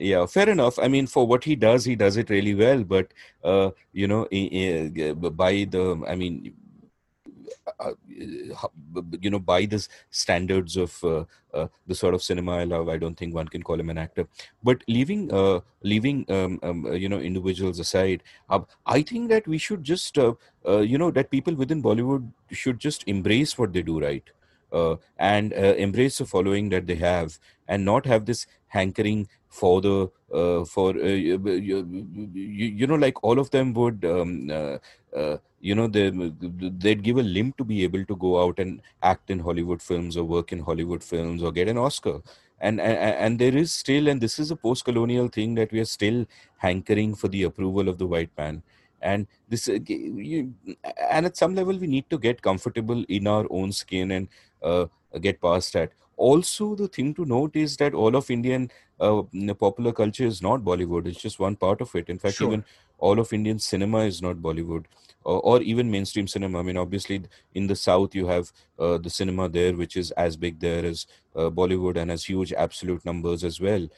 [0.03, 3.13] yeah fair enough i mean for what he does he does it really well but
[3.45, 4.23] uh, you know
[5.43, 6.53] by the i mean
[7.79, 7.93] uh,
[9.21, 11.25] you know by the standards of uh,
[11.55, 13.99] uh, the sort of cinema I love, I don't think one can call him an
[13.99, 14.27] actor.
[14.63, 18.23] But leaving uh, leaving um, um, uh, you know individuals aside,
[18.87, 23.57] I think that we should just you know that people within Bollywood should just embrace
[23.59, 24.29] what they do right.
[25.19, 27.39] and embrace the following that they have,
[27.69, 32.27] and not have this hankering for the uh, for uh, you, you,
[32.81, 36.11] you, know like all of them would um, uh, you know they
[36.85, 40.17] they'd give a limb to be able to go out and act in hollywood films
[40.17, 42.21] or work in hollywood films or get an oscar.
[42.61, 45.81] And and, and there is still and this is a post colonial thing that we
[45.81, 46.25] are still
[46.57, 48.63] hankering for the approval of the white man.
[49.03, 50.55] And this you,
[51.11, 54.29] and at some level we need to get comfortable in our own skin and
[54.63, 54.87] uh,
[55.21, 59.23] get past that also the thing to note is that all of indian uh,
[59.59, 62.49] popular culture is not bollywood it's just one part of it in fact sure.
[62.49, 62.65] even
[62.99, 64.85] all of indian cinema is not bollywood
[65.25, 66.59] or, or even mainstream cinema.
[66.59, 67.23] I mean, obviously,
[67.55, 71.07] in the South, you have uh, the cinema there, which is as big there as
[71.37, 73.89] uh, Bollywood and has huge absolute numbers as well,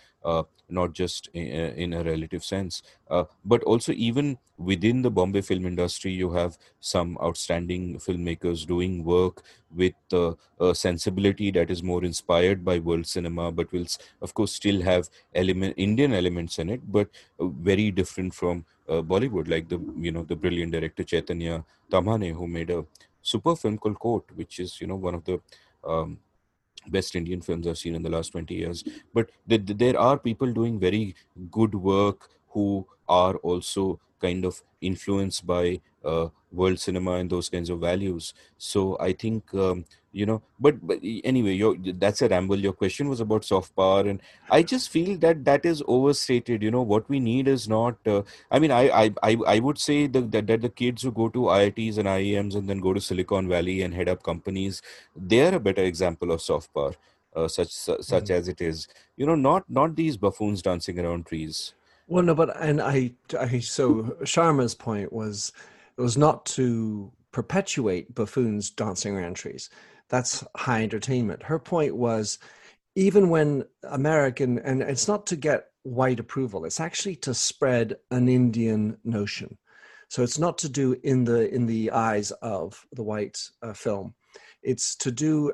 [0.68, 2.82] not just in, in, a relative sense.
[3.10, 9.04] Uh, but also, even within the Bombay film industry, you have some outstanding filmmakers doing
[9.04, 9.42] work
[9.74, 13.86] with a sensibility that is more inspired by world cinema, but will,
[14.22, 17.08] of course, still have element Indian elements in it, but
[17.40, 22.34] uh, very different from uh, Bollywood, like the you know the brilliant director Chaitanya Tamhane,
[22.34, 22.84] who made a
[23.22, 25.40] super film called Court, which is you know one of the
[25.86, 26.18] um,
[26.88, 28.84] best Indian films I've seen in the last 20 years.
[29.12, 31.14] But th- there are people doing very
[31.50, 37.70] good work who are also kind of influenced by uh, world cinema and those kinds
[37.70, 38.34] of values.
[38.58, 39.84] So I think um,
[40.14, 42.56] you know, but, but anyway, your, that's a ramble.
[42.56, 46.62] Your question was about soft power, and I just feel that that is overstated.
[46.62, 47.96] You know, what we need is not.
[48.06, 51.10] Uh, I mean, I, I I I would say that, that that the kids who
[51.10, 54.80] go to IITs and IIMs and then go to Silicon Valley and head up companies,
[55.16, 56.94] they are a better example of soft power.
[57.34, 58.32] Uh, such such mm-hmm.
[58.32, 58.86] as it is,
[59.16, 61.74] you know, not not these buffoons dancing around trees.
[62.06, 65.52] Well, no, but and I, I so Sharma's point was
[65.96, 69.70] it was not to perpetuate buffoons dancing around trees.
[70.08, 71.42] That's high entertainment.
[71.42, 72.38] Her point was
[72.94, 78.28] even when American, and it's not to get white approval, it's actually to spread an
[78.28, 79.58] Indian notion.
[80.08, 84.14] So it's not to do in the in the eyes of the white uh, film.
[84.62, 85.52] It's to do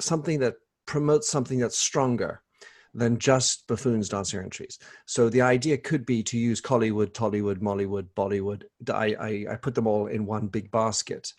[0.00, 2.42] something that promotes something that's stronger
[2.94, 4.78] than just buffoons dancing around trees.
[5.06, 8.62] So the idea could be to use Kollywood, Tollywood, Mollywood, Bollywood.
[8.88, 11.32] I, I, I put them all in one big basket.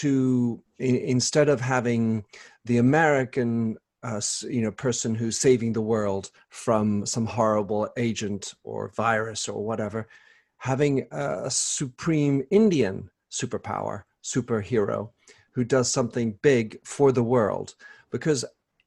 [0.00, 2.24] To in, instead of having
[2.64, 8.90] the American uh, you know person who's saving the world from some horrible agent or
[8.96, 10.08] virus or whatever,
[10.56, 15.10] having a supreme Indian superpower superhero
[15.52, 17.74] who does something big for the world
[18.10, 18.44] because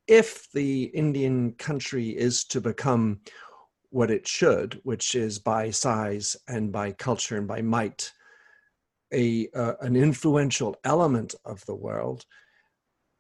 [0.08, 3.20] if the Indian country is to become
[3.90, 8.12] what it should, which is by size and by culture and by might,
[9.14, 12.26] a uh, an influential element of the world,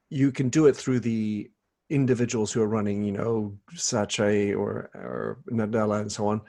[0.09, 1.49] you can do it through the
[1.89, 6.41] individuals who are running, you know, Sachaye or or Nadella and so on.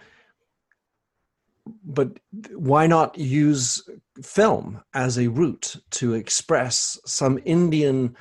[1.84, 2.18] But
[2.52, 3.82] why not use
[4.22, 8.16] film as a route to express some Indian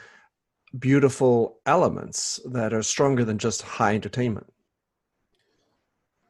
[0.79, 4.47] beautiful elements that are stronger than just high entertainment.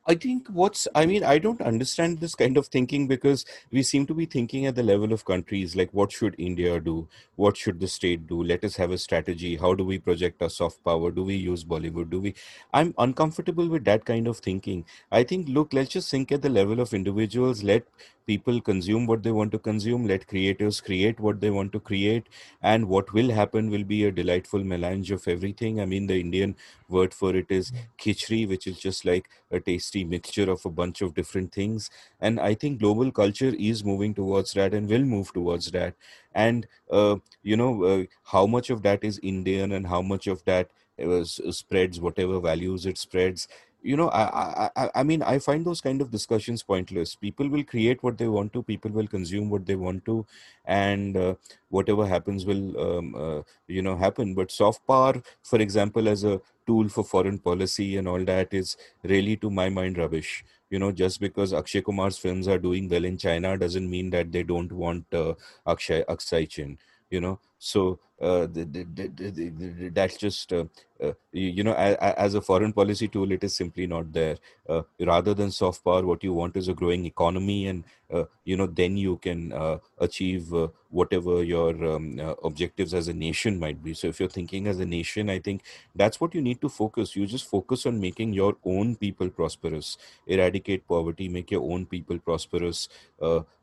[0.07, 4.05] I think what's, I mean, I don't understand this kind of thinking because we seem
[4.05, 7.07] to be thinking at the level of countries like what should India do?
[7.37, 8.43] What should the state do?
[8.43, 9.55] Let us have a strategy.
[9.55, 11.09] How do we project our soft power?
[11.09, 12.11] Do we use Bollywood?
[12.11, 12.35] Do we?
[12.71, 14.85] I'm uncomfortable with that kind of thinking.
[15.11, 17.63] I think, look, let's just think at the level of individuals.
[17.63, 17.87] Let
[18.25, 22.27] people consume what they want to consume let creators create what they want to create
[22.61, 25.79] and what will happen will be a delightful melange of everything.
[25.79, 26.55] I mean the indian
[26.89, 31.01] word for it is khichdi which is just like a tasty mixture of a bunch
[31.01, 31.89] of different things.
[32.19, 35.93] And i think global culture is moving towards that and will move towards that.
[36.33, 40.43] And uh, you know uh, how much of that is indian and how much of
[40.45, 40.69] that
[41.03, 43.47] uh, spreads whatever values it spreads
[43.85, 47.13] you know I, I i mean i find those kind of discussions pointless.
[47.15, 50.25] People will create what they want to people will consume what they want to
[50.65, 51.35] and uh,
[51.69, 54.33] whatever happens will um, uh, you know happen.
[54.33, 58.75] But soft power for example as a tool for foreign policy and all that is
[59.03, 60.43] really to my mind rubbish.
[60.71, 64.31] You know just because akshay kumar's films are doing well in china doesn't mean that
[64.31, 65.33] they don't want uh,
[65.67, 66.77] akshay akshay chin
[67.11, 70.63] you know so uh, the, the, the, that's just uh,
[71.03, 74.37] uh, you, you, know as, as, a foreign policy tool it is simply not there.
[74.69, 78.55] Uh, rather than soft power what you want is a growing economy and uh, you
[78.55, 80.53] know then you can uh, achieve
[80.89, 83.93] whatever your um, objectives as a nation might be.
[83.93, 85.63] So if you're thinking as a nation i think
[85.93, 87.15] that's what you need to focus.
[87.17, 89.97] You just focus on making your own people prosperous.
[90.27, 92.87] Eradicate poverty make your own people prosperous.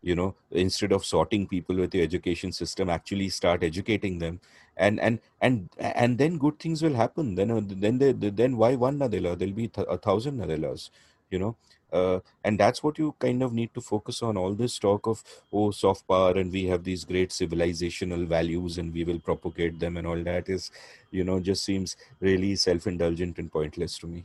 [0.03, 4.41] You know instead of sorting people with the education system actually start educating them.
[4.77, 7.35] And and and and then good things will happen.
[7.35, 9.39] Then uh, then they, then why one nadella?
[9.39, 10.91] There'll be th- a thousand nadellas
[11.33, 11.57] you know?
[11.93, 15.23] Uh, and that's what you kind of need to focus on all this talk of
[15.53, 19.99] oh soft power and we have these great civilizational values and we will propagate them
[19.99, 20.71] and all that is
[21.11, 24.25] you know just seems really self-indulgent and pointless to me.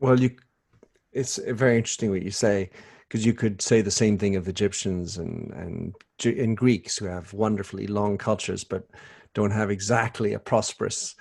[0.00, 0.30] Well you
[1.12, 2.70] it's very interesting what you say
[3.12, 5.94] because you could say the same thing of Egyptians and and
[6.24, 8.88] and Greeks who have wonderfully long cultures, but
[9.34, 11.14] don't have exactly a prosperous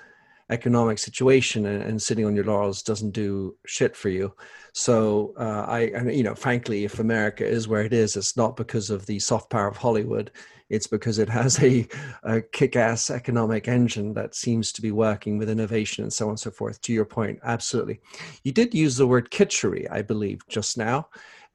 [0.50, 4.34] economic situation and, and, sitting on your laurels doesn't do shit for you.
[4.74, 8.58] So uh, I, and, you know, frankly, if America is where it is, it's not
[8.58, 10.30] because of the soft power of Hollywood.
[10.70, 11.88] It's because it has a,
[12.24, 16.40] a kick-ass economic engine that seems to be working with innovation and so on and
[16.40, 16.82] so forth.
[16.82, 18.02] To your point, absolutely.
[18.44, 21.08] You did use the word kitschery, I believe, just now.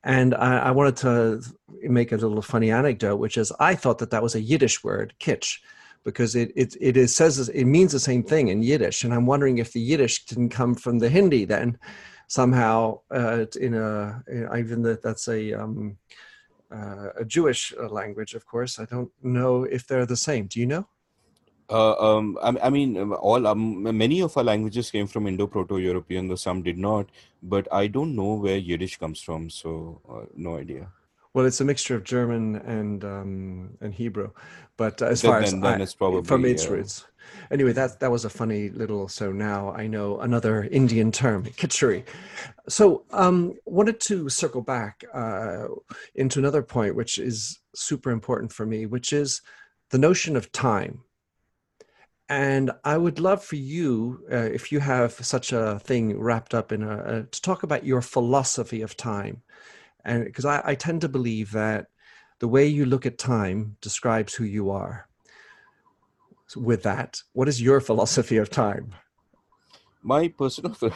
[0.07, 1.43] And I, I wanted to
[1.83, 5.13] make a little funny anecdote, which is I thought that that was a Yiddish word,
[5.21, 5.59] kitsch
[6.05, 9.27] because it it it is says it means the same thing in Yiddish, and I'm
[9.27, 11.79] wondering if the Yiddish didn't come from the Hindi then
[12.29, 14.23] somehow uh, in a
[14.57, 15.99] even that that's a um,
[16.73, 18.79] uh, a Jewish uh, language, of course.
[18.79, 20.47] I don't know if they're the same.
[20.47, 20.89] Do you know?
[21.69, 26.29] Uh, um, I, I, mean, um, all um, many of our languages came from Indo-Proto-European,
[26.29, 27.09] though some did not.
[27.43, 30.89] But I don't know where Yiddish comes from, so uh, no idea.
[31.37, 34.31] Well, it's a mixture of German and um, and Hebrew,
[34.79, 37.05] but uh, as then, far as then I, it's probably from its uh, roots.
[37.51, 39.07] Anyway, that that was a funny little.
[39.07, 42.05] So now I know another Indian term, khichdi.
[42.71, 45.67] So um, wanted to circle back uh,
[46.15, 49.43] into another point, which is super important for me, which is
[49.91, 51.03] the notion of time.
[52.29, 56.73] And I would love for you, uh, if you have such a thing wrapped up
[56.73, 59.43] in a, a to talk about your philosophy of time.
[60.05, 61.87] And because I, I tend to believe that
[62.41, 65.09] the way you look at time describes who you are.
[66.49, 68.95] So with that what is your philosophy of time?
[70.03, 70.77] My personal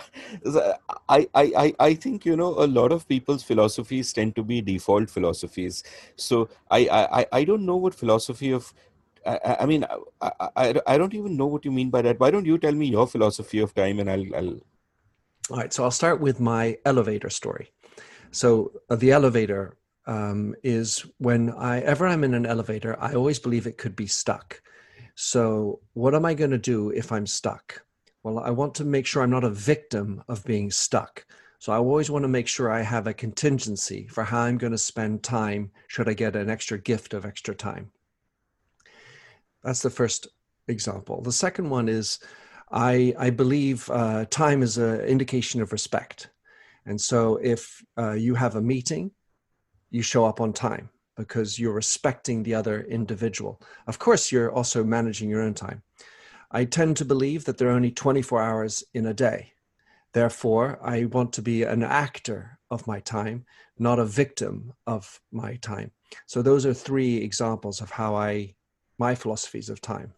[1.09, 5.11] I i i think you know a lot of people's philosophies tend to be default
[5.11, 5.83] philosophies.
[6.17, 8.73] So i i i don't know what philosophy of
[9.27, 9.85] I, I mean
[10.21, 12.73] I, I i don't even know what you mean by that why don't you tell
[12.73, 14.61] me your philosophy of time and i'll i'll
[15.51, 17.71] all right so i'll start with my elevator story
[18.31, 23.39] so uh, the elevator um, is when I ever I'm in an elevator, I always
[23.39, 24.63] believe it could be stuck.
[25.15, 27.85] So what am I going to do if I'm stuck?
[28.23, 31.25] Well, I want to make sure I'm not a victim of being stuck.
[31.59, 34.73] So I always want to make sure I have a contingency for how I'm going
[34.73, 37.91] to spend time should I get an extra gift of extra time.
[39.63, 40.29] That's the first
[40.69, 41.21] example.
[41.23, 42.19] The second one is
[42.71, 46.31] I, I believe uh, time is an indication of respect.
[46.87, 49.11] And so if uh, you have a meeting,
[49.91, 53.61] you show up on time because you're respecting the other individual.
[53.87, 55.83] Of course, you're also managing your own time.
[56.51, 59.53] I tend to believe that there are only 24 hours in a day.
[60.13, 63.45] Therefore, I want to be an actor of my time,
[63.79, 65.93] not a victim of my time.
[66.27, 68.55] So those are three examples of how I
[69.01, 70.15] my philosophies of time.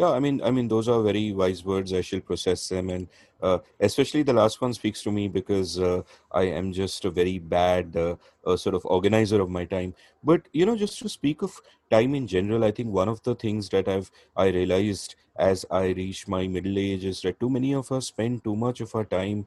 [0.00, 1.92] Yeah i mean i mean those are very wise words.
[1.92, 2.90] I shall process them.
[2.90, 3.08] And
[3.42, 3.58] uh,
[3.88, 6.02] especially the last one speaks to me because uh,
[6.40, 8.16] i am just a very bad uh,
[8.46, 9.94] uh, sort of organizer of my time.
[10.30, 11.60] But you know just to speak of
[11.90, 15.16] time in general i think one of the things that i've i realized
[15.46, 18.80] as i reach my middle age is that too many of us spend too much
[18.84, 19.44] of our time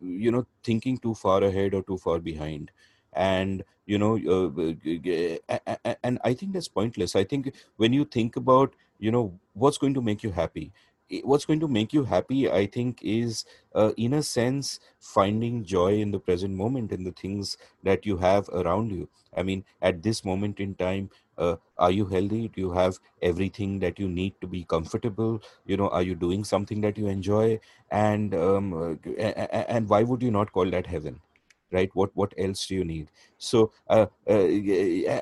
[0.00, 2.70] you know thinking too far ahead or too far behind
[3.14, 7.16] and you know uh, and i think that's pointless.
[7.16, 10.72] I think when you think about you know what's going to make you happy
[11.22, 13.44] what's going to make you happy i think is
[13.74, 18.16] uh, in a sense finding joy in the present moment in the things that you
[18.16, 19.08] have around you.
[19.36, 22.48] I mean at this moment in time uh, are you healthy?
[22.48, 25.42] Do you have everything that you need to be comfortable?
[25.66, 27.60] You know are you doing something that you enjoy?
[27.90, 29.10] And um, uh,
[29.68, 31.20] and why would you not call that heaven
[31.72, 31.90] right?
[31.94, 33.10] What what else do you need?
[33.38, 34.46] So uh, uh,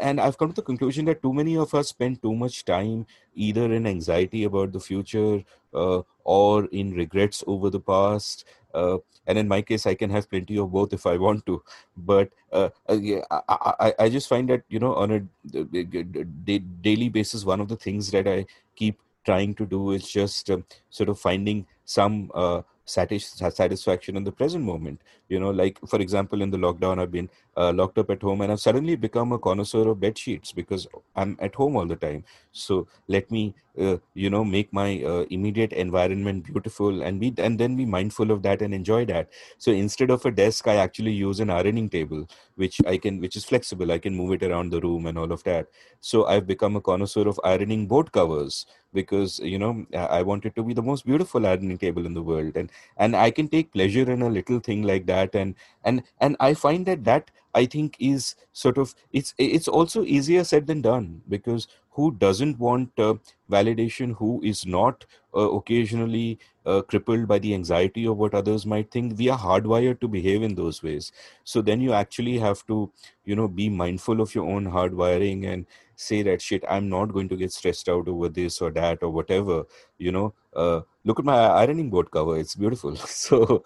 [0.01, 3.07] and i've come to the conclusion that too many of us spend too much time
[3.35, 5.43] either in anxiety about the future
[5.75, 10.29] uh, or in regrets over the past uh, and in my case i can have
[10.31, 11.63] plenty of both if i want to.
[11.97, 12.97] But uh, uh,
[13.31, 17.77] I, I, I just find that you know on a daily basis one of the
[17.77, 22.63] things that i keep trying to do is just um, sort of finding some uh,
[22.85, 25.01] satis- satisfaction in the present moment
[25.33, 28.41] you know like for example in the lockdown i've been uh, locked up at home
[28.43, 31.97] and i've suddenly become a connoisseur of bed sheets because i'm at home all the
[31.97, 32.25] time.
[32.53, 37.59] So let me uh, you know make my uh, immediate environment beautiful and be and
[37.59, 39.29] then be mindful of that and enjoy that.
[39.59, 42.27] So instead of a desk i actually use an ironing table
[42.57, 43.91] which i can which is flexible.
[43.93, 45.67] I can move it around the room and all of that.
[46.01, 50.55] So i've become a connoisseur of ironing board covers because you know i want it
[50.57, 52.57] to be the most beautiful ironing table in the world.
[52.57, 55.55] And and i can take pleasure in a little thing like that and
[55.85, 60.45] and and i find that that i think is sort of it's it's also easier
[60.45, 63.15] said than done because who doesn't want uh,
[63.51, 65.05] validation who is not
[65.37, 69.19] uh, occasionally uh, crippled by the anxiety of what others might think?
[69.19, 71.13] We are hardwired to behave in those ways.
[71.45, 72.91] So then you actually have to
[73.25, 77.29] you know be mindful of your own hardwiring and say that shit i'm not going
[77.29, 79.65] to get stressed out over this or that or whatever
[79.99, 80.35] you know?
[80.55, 82.37] Uh, look at my ironing board cover.
[82.39, 82.97] It's beautiful.
[83.07, 83.65] So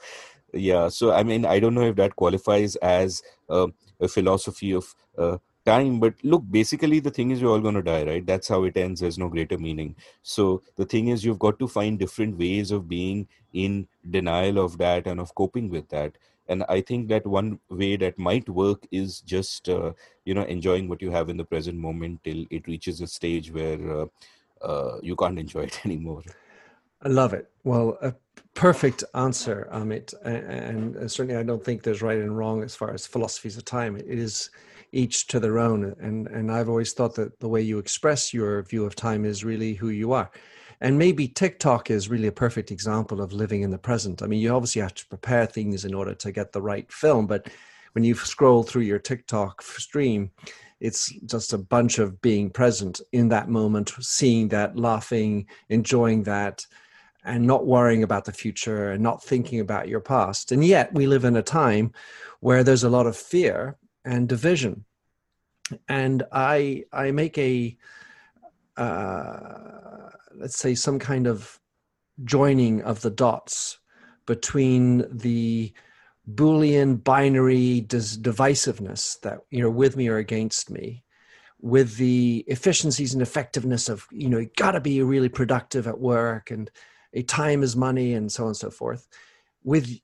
[0.57, 3.67] yeah so i mean i don't know if that qualifies as uh,
[4.01, 5.37] a philosophy of uh,
[5.67, 8.25] time but look basically the thing is you're all going to die right?
[8.25, 9.01] That's how it ends.
[9.01, 9.97] There's no greater meaning.
[10.23, 14.79] So the thing is you've got to find different ways of being in denial of
[14.79, 16.17] that and of coping with that.
[16.49, 19.93] And i think that one way that might work is just uh,
[20.25, 23.51] you know enjoying what you have in the present moment till it reaches a stage
[23.51, 24.07] where uh,
[24.63, 26.23] uh, you can't enjoy it anymore
[27.07, 27.49] I love it.
[27.63, 28.13] Well, a
[28.55, 30.13] perfect answer, Amit.
[30.25, 33.97] And, certainly, I don't think there's right and wrong as far as philosophies of time.
[33.97, 34.51] It is
[34.91, 35.95] each to their own.
[36.01, 39.45] And and I've always thought that the way you express your view of time is
[39.45, 40.33] really who you are.
[40.81, 44.21] And maybe TikTok is really a perfect example of living in the present.
[44.21, 47.29] I mean, you obviously have to prepare things in order to get the right film,
[47.29, 47.49] but
[47.93, 50.33] when you scroll through your TikTok stream,
[50.81, 56.67] it's just a bunch of being present in that moment, seeing that, laughing, enjoying that,
[57.27, 60.53] and not worrying about the future and not thinking about your past.
[60.53, 61.93] And yet, we live in a time
[62.41, 64.85] where there's a lot of fear and division.
[65.89, 67.77] And I, I make a,
[68.77, 71.59] uh, let's say, some kind of
[72.25, 73.81] joining of the dots
[74.27, 75.73] between the
[76.33, 81.05] Boolean binary dis- divisiveness that you're with me or against me,
[81.61, 85.99] with the efficiencies and effectiveness of, you know, you got to be really productive at
[85.99, 86.71] work and
[87.27, 89.09] time is money and so on and so forth,
[89.63, 89.99] with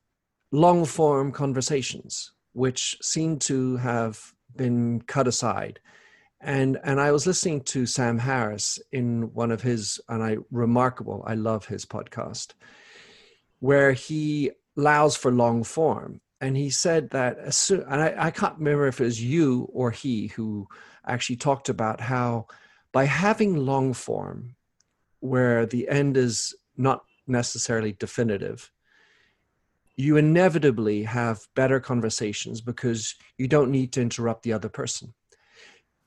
[0.51, 5.81] long form conversations, which seem to have been cut aside.
[6.41, 11.23] And, and I was listening to Sam Harris in one of his, and I remarkable,
[11.27, 12.55] I love his podcast,
[13.61, 16.21] where he allows for long form.
[16.41, 19.93] And he said that, soon, and I, I can't remember if it was you or
[19.93, 20.67] he who
[21.07, 22.49] actually talked about how
[22.91, 24.57] by having long form,
[25.21, 28.71] where the end is not necessarily definitive,
[29.97, 35.13] you inevitably have better conversations because you don't need to interrupt the other person.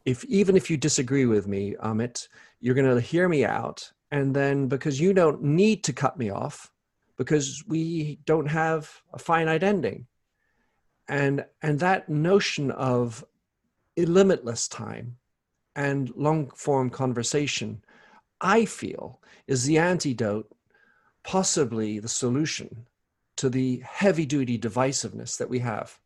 [0.05, 2.27] If even if you disagree with me, Amit,
[2.59, 6.29] you're going to hear me out, and then because you don't need to cut me
[6.29, 6.71] off,
[7.17, 10.07] because we don't have a finite ending
[11.07, 13.23] and and that notion of
[13.97, 15.15] limitless time
[15.75, 17.81] and long form conversation
[18.41, 20.51] i feel is the antidote
[21.25, 22.85] possibly the solution
[23.35, 25.99] to the heavy duty divisiveness that we have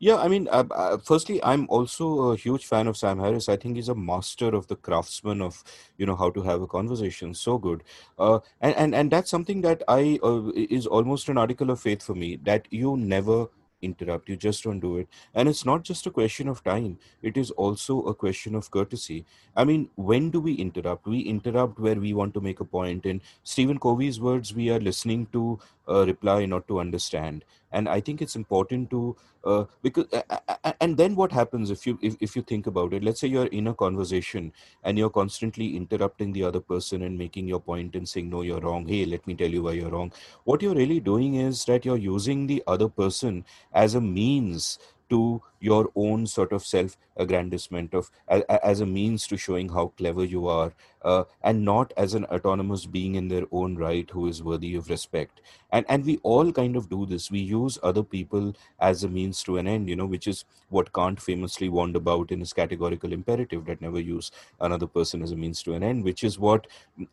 [0.00, 3.48] yeah, I mean, uh, uh, firstly, I'm also a huge fan of Sam Harris.
[3.48, 5.64] I think he's a master of the craftsman of,
[5.96, 7.34] you know, how to have a conversation.
[7.34, 7.82] So good,
[8.16, 12.04] uh, and and and that's something that I uh, is almost an article of faith
[12.04, 12.36] for me.
[12.36, 13.48] That you never
[13.82, 15.08] interrupt you just don't do it.
[15.34, 19.24] And it's not just a question of time it is also a question of courtesy.
[19.56, 21.06] I mean when do we interrupt?
[21.06, 23.06] We interrupt where we want to make a point.
[23.06, 25.58] In stephen covey's words we are listening to
[25.88, 27.44] uh, reply not to understand.
[27.70, 29.14] And i think it's important to
[29.44, 33.04] uh, because uh, and then what happens if you if, if you think about it?
[33.04, 34.52] Let's say you're in a conversation
[34.84, 38.60] and you're constantly interrupting the other person and making your point and saying no you're
[38.60, 38.86] wrong.
[38.86, 40.12] Hey let me tell you why you're wrong.
[40.44, 44.78] What you're really doing is that you're using the other person as a means
[45.10, 50.24] to your own sort of self aggrandizement of as a means to showing how clever
[50.24, 54.42] you are uh, and not as an autonomous being in their own right who is
[54.42, 55.40] worthy of respect.
[55.72, 57.30] And and we all kind of do this.
[57.30, 60.92] We use other people as a means to an end you know which is what
[60.92, 64.30] kant famously warned about in his categorical imperative that never use
[64.60, 66.66] another person as a means to an end which is what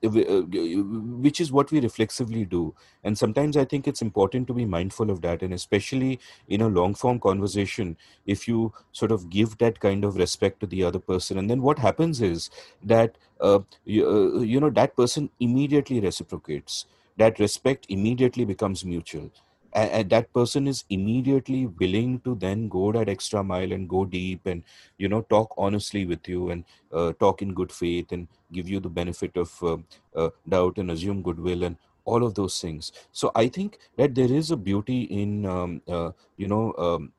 [0.03, 2.73] uh, which is what we reflexively do.
[3.03, 6.67] And sometimes i think it's important to be mindful of that and especially in a
[6.67, 7.84] long form conversation
[8.25, 11.61] if you sort of give that kind of respect to the other person and then
[11.61, 12.49] what happens is
[12.83, 16.85] that uh, you, uh, you know that person immediately reciprocates.
[17.17, 19.31] That respect immediately becomes mutual.
[19.73, 24.45] And, that person is immediately willing to then go that extra mile and go deep
[24.45, 24.63] and
[24.97, 26.63] you know talk honestly with you and
[26.93, 29.77] uh, talk in good faith and give you the benefit of uh,
[30.15, 31.75] uh, doubt and assume goodwill and
[32.05, 32.91] all of those things.
[33.11, 37.11] So i think that there is a beauty in um, uh, you know um,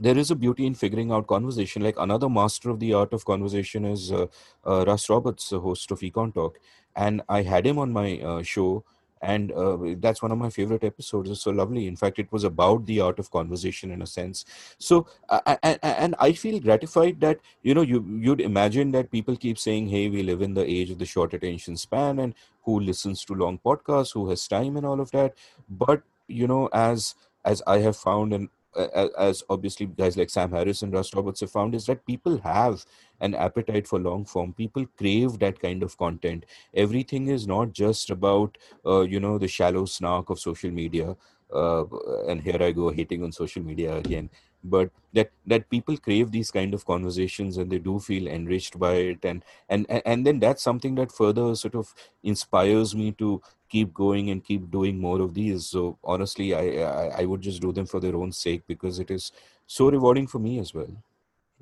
[0.00, 1.82] there is a beauty in figuring out conversation.
[1.82, 4.26] Like another master of the art of conversation is uh,
[4.66, 6.58] uh, Russ Roberts, the host of Econ Talk,
[6.96, 8.84] and I had him on my uh, show,
[9.20, 11.30] and uh, that's one of my favorite episodes.
[11.30, 11.86] It's so lovely.
[11.86, 14.44] In fact, it was about the art of conversation in a sense.
[14.78, 15.06] So,
[15.46, 19.88] and, and I feel gratified that you know you you'd imagine that people keep saying,
[19.88, 23.34] "Hey, we live in the age of the short attention span," and who listens to
[23.34, 25.34] long podcasts, who has time, and all of that.
[25.68, 27.14] But you know, as
[27.44, 31.50] as I have found, and as obviously guys like Sam Harris and Russ Roberts have
[31.50, 32.84] found, is that people have
[33.20, 34.52] an appetite for long form.
[34.52, 36.46] People crave that kind of content.
[36.74, 41.16] Everything is not just about, uh, you know, the shallow snark of social media.
[41.54, 41.84] Uh,
[42.28, 44.30] and here I go hating on social media again.
[44.64, 48.94] But that that people crave these kind of conversations and they do feel enriched by
[48.94, 53.92] it, and and and then that's something that further sort of inspires me to keep
[53.94, 55.66] going and keep doing more of these.
[55.66, 59.10] So honestly, I, I, I would just do them for their own sake because it
[59.10, 59.32] is
[59.66, 60.94] so rewarding for me as well.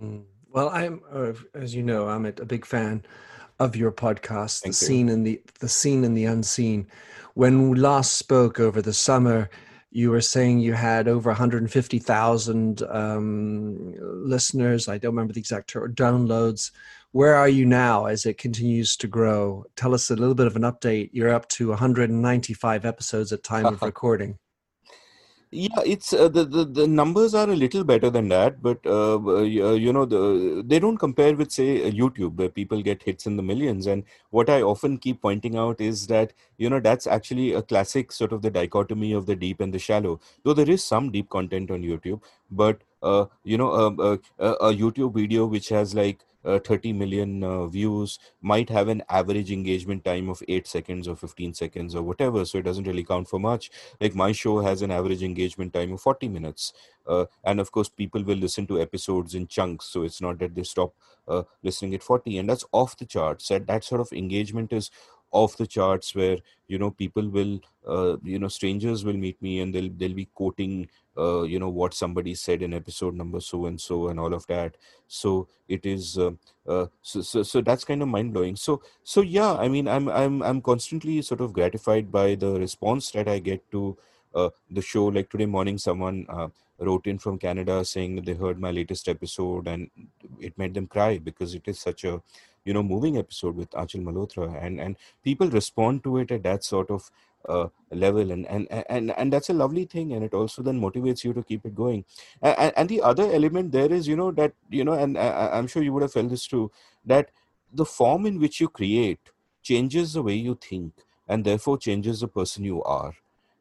[0.03, 0.25] Mm.
[0.53, 3.05] Well, I'm, uh, as you know, I'm a big fan
[3.61, 4.89] of your podcast, Thank the you.
[4.89, 6.89] Seen and the the Seen and the unseen.
[7.35, 9.49] When we last spoke over the summer,
[9.91, 14.89] you were saying you had over 150,000 um, listeners.
[14.89, 16.71] I don't remember the exact term, downloads
[17.13, 19.65] where are you now as it continues to grow?
[19.75, 21.11] Tell us a little bit of an update.
[21.13, 24.39] You're up to 195 episodes at time of recording.
[25.53, 29.17] Yeah it's uh, the, the the numbers are a little better than that but uh,
[29.17, 33.37] uh, you know the they don't compare with say youtube where people get hits in
[33.37, 33.87] the millions.
[33.87, 38.13] And what i often keep pointing out is that you know that's actually a classic
[38.13, 40.21] sort of the dichotomy of the deep and the shallow.
[40.45, 42.21] Though there is some deep content on youtube
[42.53, 47.45] but uh, you know um, uh, a youtube video which has like uh, 30 million
[47.45, 52.03] uh, views might have an average engagement time of 8 seconds or 15 seconds or
[52.03, 53.71] whatever so it doesn't really count for much.
[54.01, 56.73] Like my show has an average engagement time of 40 minutes
[57.07, 60.55] uh, and of course people will listen to episodes in chunks so it's not that
[60.55, 60.93] they stop
[61.29, 63.49] uh, listening at 40 and that's off the charts.
[63.49, 64.91] That that sort of engagement is
[65.33, 69.61] off the charts where you know people will uh, you know strangers will meet me
[69.61, 73.67] and they'll they'll be quoting uh, you know what somebody said in episode number so
[73.67, 74.77] and so and all of that.
[75.09, 76.33] So it is uh,
[76.67, 80.09] uh, so, so so that's kind of mind blowing so so yeah i mean i'm
[80.09, 83.97] i'm i'm constantly sort of gratified by the response that i get to
[84.35, 85.07] uh, the show.
[85.07, 89.69] Like today morning someone uh, wrote in from canada saying they heard my latest episode
[89.69, 89.91] and
[90.39, 92.23] it made them cry because it is such a
[92.71, 94.97] you know moving episode with Achal Malhotra and and
[95.31, 97.11] people respond to it at that sort of
[97.49, 101.25] uh, level and, and and and that's a lovely thing and it also then motivates
[101.25, 102.05] you to keep it going.
[102.43, 105.67] And, and the other element there is you know that you know and I, i'm
[105.67, 106.71] sure you would have felt this too
[107.05, 107.31] that
[107.73, 110.93] the form in which you create changes the way you think
[111.29, 113.15] and therefore changes the person you are.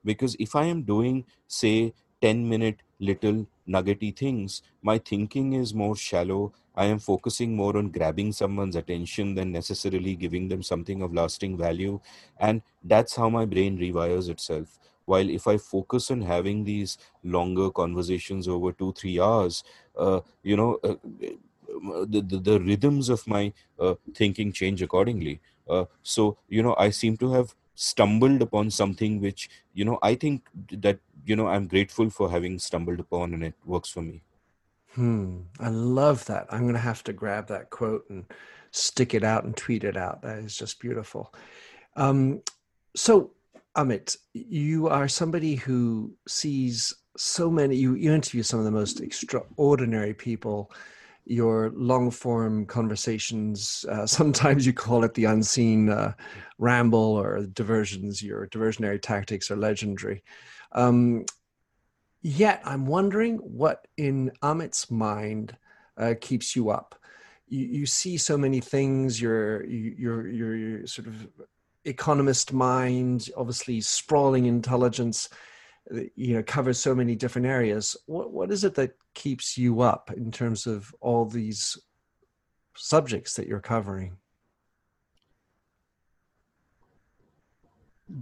[0.04, 5.96] Because if i am doing say 10 minute little nuggety things my thinking is more
[5.96, 11.14] shallow I am focusing more on grabbing someone's attention than necessarily giving them something of
[11.14, 12.00] lasting value.
[12.40, 14.80] And that's how my brain rewires itself.
[15.04, 19.66] While if I focus on having these longer conversations over two, three hours,
[19.98, 20.96] uh, you know, uh,
[22.08, 25.42] the, the, the, rhythms of my uh, thinking change accordingly.
[25.70, 30.16] Uh, so, you know, I seem to have stumbled upon something which, you know, I
[30.16, 34.22] think that, you know, I'm grateful for having stumbled upon and it works for me.
[35.00, 35.44] Hmm.
[35.62, 36.48] I love that.
[36.50, 38.26] I'm going to have to grab that quote and
[38.72, 40.22] stick it out and tweet it out.
[40.24, 41.34] That is just beautiful.
[41.96, 42.42] Um,
[42.98, 43.32] so,
[43.78, 49.00] Amit, you are somebody who sees so many, you, you interview some of the most
[49.00, 50.70] extraordinary people.
[51.24, 56.12] Your long form conversations, uh, sometimes you call it the unseen uh,
[56.58, 60.26] ramble or diversions, your diversionary tactics are legendary.
[60.74, 61.24] Um,
[62.22, 65.56] Yet I'm wondering what in Amit's mind
[65.98, 66.96] uh, keeps you up.
[67.48, 69.22] You, you see so many things.
[69.22, 71.28] Your your your sort of
[71.86, 75.30] economist mind, obviously sprawling intelligence,
[76.16, 77.96] you know, covers so many different areas.
[78.06, 81.78] What what is it that keeps you up in terms of all these
[82.76, 84.18] subjects that you're covering?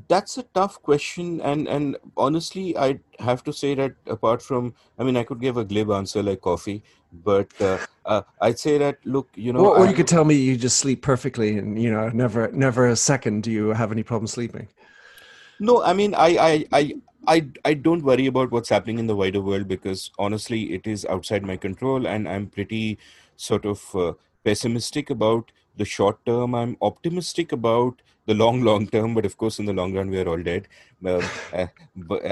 [0.08, 5.04] That's a tough question and and honestly i have to say that apart from i
[5.04, 6.84] mean i could give a glib answer like coffee
[7.24, 10.36] but uh, uh, i'd say that look you know or, or you could tell me
[10.36, 14.04] you just sleep perfectly and you know never never a second do you have any
[14.04, 14.68] problem sleeping.
[15.60, 16.94] No i mean i i i
[17.30, 21.06] I, I don't worry about what's happening in the wider world because honestly it is
[21.06, 22.98] outside my control and i'm pretty
[23.36, 24.14] sort of uh,
[24.46, 26.56] pessimistic about the short term.
[26.56, 30.20] I'm optimistic about the long long term but of course in the long run we
[30.20, 30.68] are all dead
[31.06, 31.28] uh,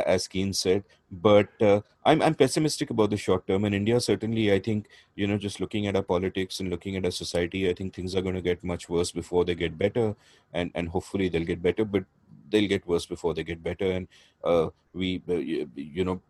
[0.06, 0.84] as keynes said.
[1.12, 3.66] But uh, I'm, I'm pessimistic about the short term.
[3.66, 7.06] In india certainly i think you know just looking at our politics and looking at
[7.06, 10.16] our society i think things are going to get much worse before they get better
[10.54, 12.04] and and hopefully they'll get better but
[12.50, 13.92] they'll get worse before they get better.
[13.92, 14.08] And
[14.44, 15.34] uh, we uh,
[15.76, 16.22] you know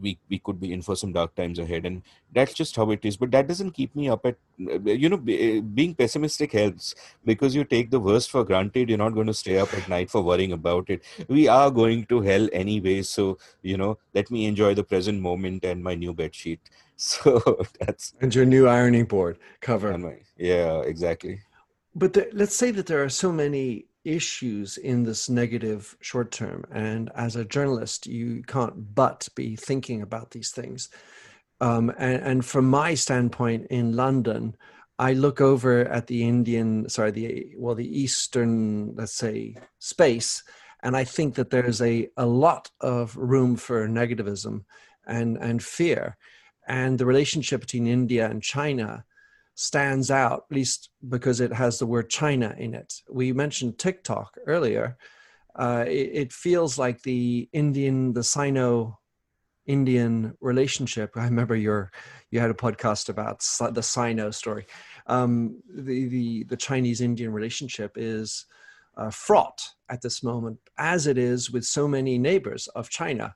[0.00, 3.04] we we could be in for some dark times ahead and that's just how it
[3.04, 3.16] is.
[3.16, 7.64] But that doesn't keep me up at you know eh, being pessimistic helps because you
[7.64, 8.88] take the worst for granted.
[8.88, 11.02] You're not going to stay up at night for worrying about it.
[11.28, 15.64] We are going to hell anyway so you know let me enjoy the present moment
[15.64, 16.60] and my new bed sheet.
[17.00, 19.96] So that's and your new ironing board cover.
[19.96, 21.42] My, yeah exactly.
[21.94, 26.64] But the, let's say that there are so many issues in this negative short term.
[26.72, 30.88] And as a journalist, you can't but be thinking about these things.
[31.60, 34.56] Um, and, and, from my standpoint in London,
[34.98, 40.44] I look over at the Indian, sorry, the well, the Eastern, let's say, space,
[40.84, 44.64] and I think that there's a a lot of room for negativism
[45.04, 46.16] and and fear,
[46.68, 49.04] and the relationship between India and China
[49.58, 52.94] stands out, at least because it has the word China in it.
[53.10, 54.96] We mentioned TikTok earlier.
[55.56, 59.00] Uh, it, it, feels like the Indian, the Sino
[59.66, 61.10] Indian relationship.
[61.16, 61.90] I remember your
[62.30, 63.40] you had a podcast about
[63.74, 64.66] the Sino story.
[65.08, 68.46] Um, the the the Chinese Indian relationship is
[68.96, 73.34] uh, fraught at this moment, as it is with so many neighbors of China.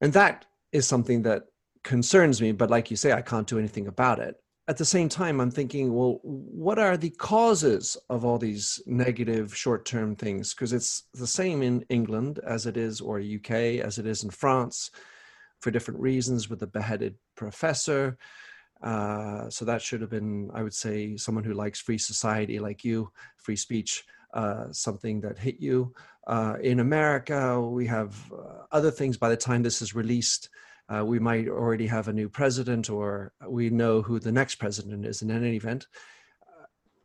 [0.00, 1.46] And that is something that
[1.82, 4.36] concerns me, but like you say, I can't do anything about it.
[4.66, 9.54] At the same time, I'm thinking, well, what are the causes of all these negative
[9.54, 10.54] short term things?
[10.54, 13.50] Because it's the same in England as it is, or UK
[13.84, 14.90] as it is in France
[15.60, 18.16] for different reasons with the beheaded professor.
[18.82, 22.84] Uh, so that should have been, I would say, someone who likes free society like
[22.84, 25.94] you, free speech, uh, something that hit you.
[26.26, 29.18] Uh, in America, we have uh, other things.
[29.18, 30.48] By the time this is released,
[30.88, 35.06] uh, we might already have a new president, or we know who the next president
[35.06, 35.22] is.
[35.22, 35.86] in any event,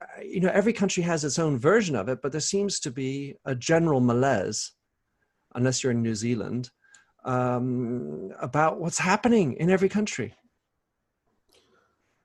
[0.02, 2.92] uh, you know, every country has its own version of it, but there seems to
[2.92, 4.74] be a general malaise,
[5.56, 6.70] unless you're in New Zealand,
[7.24, 10.34] um, about what's happening in every country.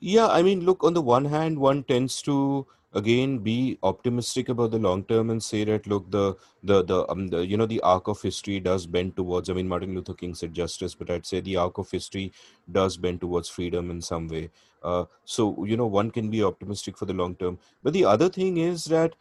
[0.01, 4.71] Yeah, I mean, look, on the one hand, one tends to again be optimistic about
[4.71, 7.81] the long term and say that look the the the, um, the you know the
[7.81, 11.27] arc of history does bend towards i mean martin luther king said justice but i'd
[11.27, 12.33] say the arc of history
[12.71, 14.51] does bend towards freedom in some way.
[14.83, 17.59] Uh, so you know one can be optimistic for the long term.
[17.83, 19.15] But the other thing is that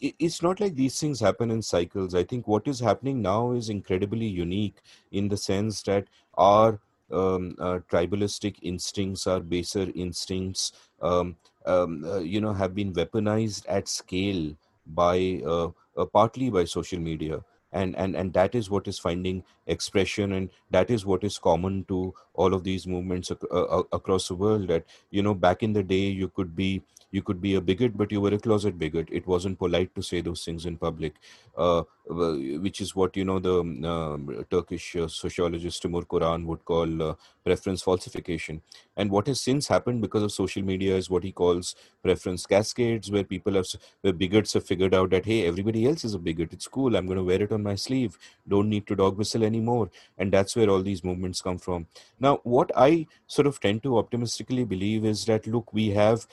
[0.00, 2.14] it's not like these things happen in cycles.
[2.14, 4.76] I think what is happening now is incredibly unique
[5.10, 6.80] in the sense that our
[7.12, 10.72] um, uh, tribalistic instincts our baser instincts
[11.02, 14.54] um, um, uh, you know have been weaponized at scale
[14.86, 17.44] by uh, uh, partly by social media.
[17.72, 21.84] And and and that is what is finding expression and that is what is common
[21.88, 25.72] to all of these movements ac- uh, across the world that you know back in
[25.72, 26.80] the day you could be
[27.10, 29.08] you could be a bigot but you were a closet bigot.
[29.10, 31.14] It wasn't polite to say those things in public.
[31.56, 37.02] Uh, which is what you know the um, turkish uh, sociologist timur kuran would call
[37.02, 37.14] uh,
[37.46, 38.60] preference falsification.
[38.96, 43.10] And what has since happened because of social media is what he calls preference cascades
[43.10, 43.66] where people have
[44.00, 46.52] where bigots have figured out that hey everybody else is a bigot.
[46.52, 46.96] It's cool.
[46.96, 48.18] I'm going to wear it on my sleeve.
[48.48, 49.90] Don't need to dog whistle anymore.
[50.18, 51.86] And that's where all these movements come from.
[52.18, 56.26] Now what i sort of tend to optimistically believe is that look we have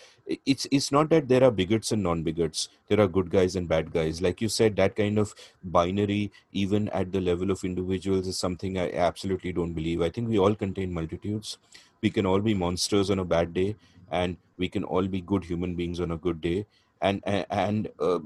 [0.45, 2.69] it's it's not that there are bigots and non-bigots.
[2.87, 4.21] There are good guys and bad guys.
[4.21, 8.77] Like you said that kind of binary even at the level of individuals is something
[8.77, 10.01] i absolutely don't believe.
[10.01, 11.57] I think we all contain multitudes.
[12.01, 13.75] We can all be monsters on a bad day
[14.11, 16.65] and we can all be good human beings on a good day.
[17.01, 18.19] And and uh,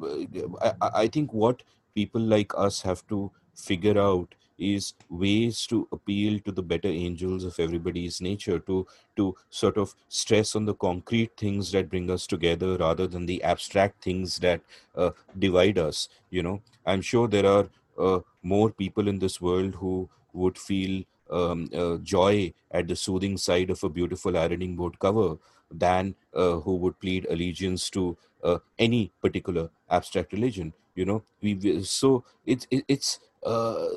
[0.61, 1.63] I, I think what
[1.95, 7.43] people like us have to figure out is ways to appeal to the better angels
[7.43, 12.25] of everybody's nature to to sort of stress on the concrete things that bring us
[12.25, 14.61] together rather than the abstract things that
[14.95, 16.61] uh, divide us you know.
[16.85, 21.97] I'm sure there are uh, more people in this world who would feel um, uh,
[21.97, 25.37] joy at the soothing side of a beautiful ironing board cover
[25.71, 31.23] than uh, who would plead allegiance to uh, any particular abstract religion you know?
[31.41, 33.87] We so it's it, it's uh,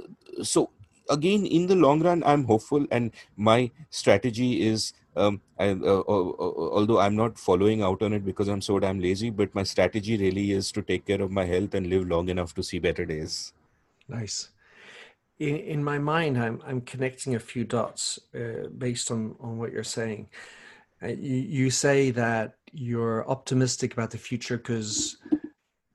[0.43, 0.71] so
[1.09, 6.29] again in the long run i'm hopeful and my strategy is um, I, uh, uh,
[6.47, 9.65] uh, although i'm not following out on it because i'm so damn lazy but my
[9.65, 12.79] strategy really is to take care of my health and live long enough to see
[12.79, 13.53] better days.
[14.09, 14.51] Nice
[15.41, 19.73] in, in my mind i'm, I'm connecting a few dots uh, based on, on what
[19.73, 20.29] you're saying
[21.03, 25.17] uh, you, you say that you're optimistic about the future because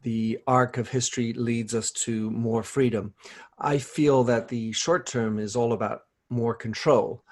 [0.05, 3.13] the arc of history leads us to more freedom.
[3.57, 7.23] I feel that the short term is all about more control,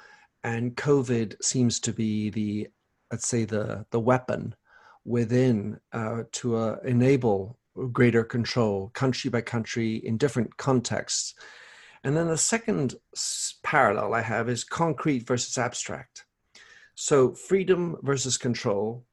[0.43, 2.67] and COVID seems to be the,
[3.11, 4.55] let's say, the the weapon
[5.05, 7.59] within uh, to uh, enable
[7.91, 11.35] greater control, country by country, in different contexts.
[12.03, 12.95] And then the second
[13.63, 16.25] parallel I have is concrete versus abstract.
[16.95, 19.05] So freedom versus control,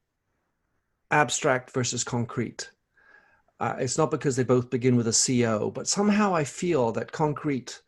[1.09, 2.69] abstract versus concrete
[3.61, 7.11] uh, it's not because they both begin with a CO, but somehow I feel that
[7.11, 7.79] concrete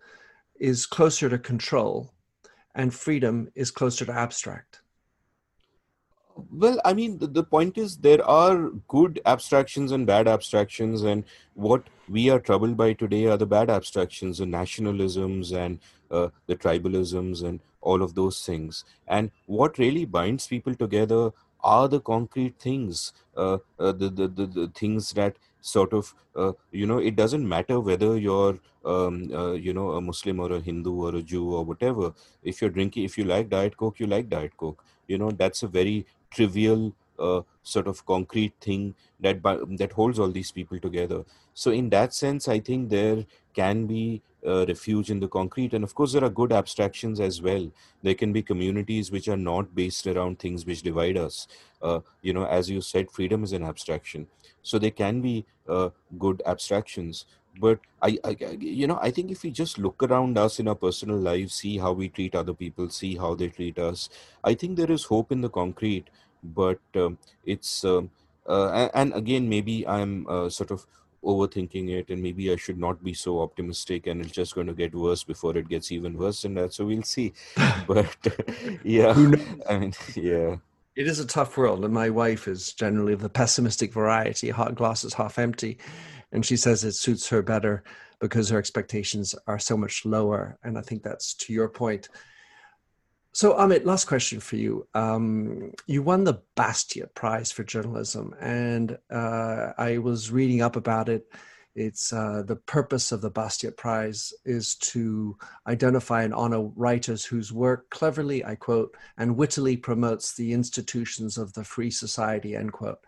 [0.59, 2.13] is closer to control
[2.75, 4.82] and freedom is closer to abstract.
[6.51, 11.23] Well, I mean, the, the point is there are good abstractions and bad abstractions, and
[11.53, 15.79] what we are troubled by today are the bad abstractions, the nationalisms and
[16.09, 18.83] uh, the tribalisms and all of those things.
[19.07, 21.31] And what really binds people together
[21.63, 26.51] are the concrete things, uh, uh, the, the, the, the things that sort of uh,
[26.71, 30.59] you know it doesn't matter whether you're um, uh, you know a muslim or a
[30.59, 34.05] hindu or a jew or whatever if you're drinking if you like diet coke you
[34.05, 39.41] like diet coke you know that's a very trivial uh, sort of concrete thing that
[39.43, 41.23] that holds all these people together.
[41.53, 45.73] So in that sense i think there can be a refuge in the concrete.
[45.73, 47.71] And of course there are good abstractions as well.
[48.01, 51.47] There can be communities which are not based around things which divide us.
[51.81, 54.27] Uh, you know as you said freedom is an abstraction.
[54.61, 55.89] So there can be uh,
[56.19, 57.25] good abstractions.
[57.59, 60.75] But I, I you know i think if we just look around us in our
[60.75, 64.09] personal lives see how we treat other people see how they treat us
[64.43, 66.09] i think there is hope in the concrete
[66.43, 68.09] but um, it's um,
[68.47, 70.85] uh, and again maybe i'm uh, sort of
[71.23, 74.73] overthinking it and maybe i should not be so optimistic and it's just going to
[74.73, 77.33] get worse before it gets even worse and that so we'll see.
[77.87, 78.15] But
[78.83, 79.13] yeah
[79.69, 80.57] i mean yeah.
[80.95, 84.75] It is a tough world and my wife is generally of the pessimistic variety hot
[84.75, 85.77] glasses half empty
[86.31, 87.83] and she says it suits her better
[88.19, 92.09] because her expectations are so much lower and i think that's to your point
[93.33, 94.87] so amit last question for you.
[94.93, 101.09] Um, you won the bastiat prize for journalism and uh, i was reading up about
[101.09, 101.25] it.
[101.75, 105.35] It's uh, the purpose of the bastiat prize is to
[105.65, 111.53] identify and honor writers whose work cleverly i quote and wittily promotes the institutions of
[111.53, 112.99] the free society end quote.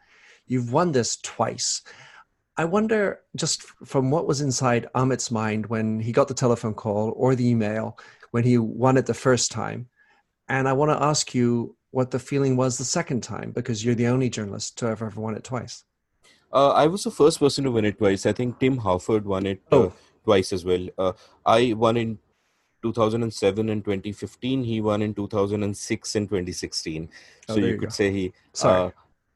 [0.47, 1.83] You've won this twice.
[2.57, 7.13] I wonder just from what was inside Amit's mind when he got the telephone call
[7.15, 7.99] or the email
[8.31, 9.87] when he won it the first time.
[10.47, 13.95] And I want to ask you what the feeling was the second time because you're
[13.95, 15.83] the only journalist to have ever won it twice.
[16.53, 18.25] Uh, I was the first person to win it twice.
[18.25, 19.93] I think Tim Harford won it uh, oh.
[20.23, 20.87] twice as well.
[20.97, 21.13] Uh,
[21.45, 22.19] I won in
[22.83, 24.63] 2007 and 2015.
[24.63, 27.09] He won in 2006 and 2016.
[27.47, 28.33] So you, you, could say he.
[28.53, 28.91] Sorry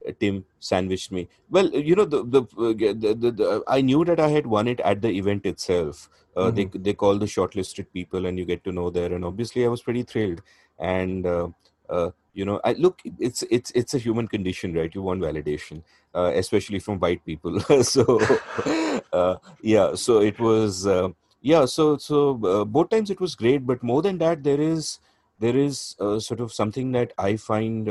[0.07, 1.27] uh, Tim sandwiched me.
[1.49, 4.80] Well, you know, the the, the, the, the I knew that I had won it
[4.81, 6.10] at the event itself.
[6.36, 6.56] Uh, mm-hmm.
[6.56, 9.14] They they call the shortlisted people, and you get to know there.
[9.14, 10.41] And obviously, I was pretty thrilled.
[10.80, 11.49] And uh,
[11.89, 14.93] uh, you know, I look, it's it's it's a human condition, right?
[14.93, 15.84] You want validation,
[16.15, 17.60] uh, especially from white people.
[17.84, 18.19] so
[19.14, 21.10] uh, yeah, so it was uh,
[21.41, 21.65] yeah.
[21.65, 24.99] So so both times it was great, but more than that, there is
[25.39, 27.89] there is sort of something that I find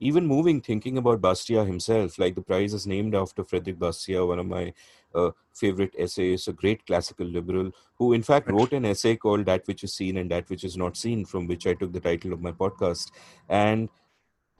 [0.00, 2.18] even moving thinking about Bastiat himself.
[2.18, 4.72] Like the prize is named after Frederick Bastiat, one of my
[5.14, 9.66] uh, favorite essayists, a great classical liberal, who in fact wrote an essay called That
[9.66, 12.32] Which Is Seen and That Which Is Not Seen, from which I took the title
[12.32, 13.10] of my podcast.
[13.48, 13.88] And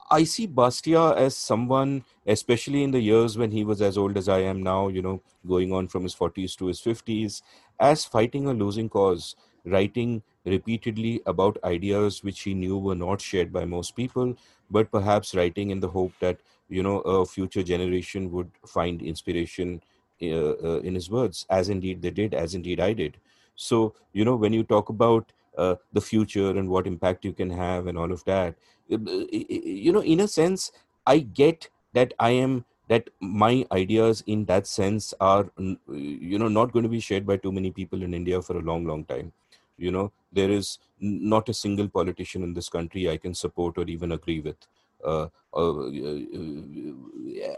[0.09, 4.29] I see Bastiat as someone, especially in the years when he was as old as
[4.29, 7.41] I am now, you know, going on from his 40s to his 50s,
[7.79, 9.35] as fighting a losing cause,
[9.65, 14.35] writing repeatedly about ideas which he knew were not shared by most people,
[14.71, 19.81] but perhaps writing in the hope that you know a future generation would find inspiration
[20.21, 23.17] uh, uh, in his words, as indeed they did, as indeed I did.
[23.55, 27.49] So you know when you talk about uh, the future and what impact you can
[27.49, 28.55] have and all of that,
[28.91, 30.71] uh, you know, in a sense,
[31.05, 36.71] I get that I am that my ideas in that sense are you know not
[36.71, 39.31] going to be shared by too many people in india for a long long time
[39.77, 43.85] you know there is not a single politician in this country i can support or
[43.85, 44.57] even agree with.
[45.05, 45.77] Uh, uh,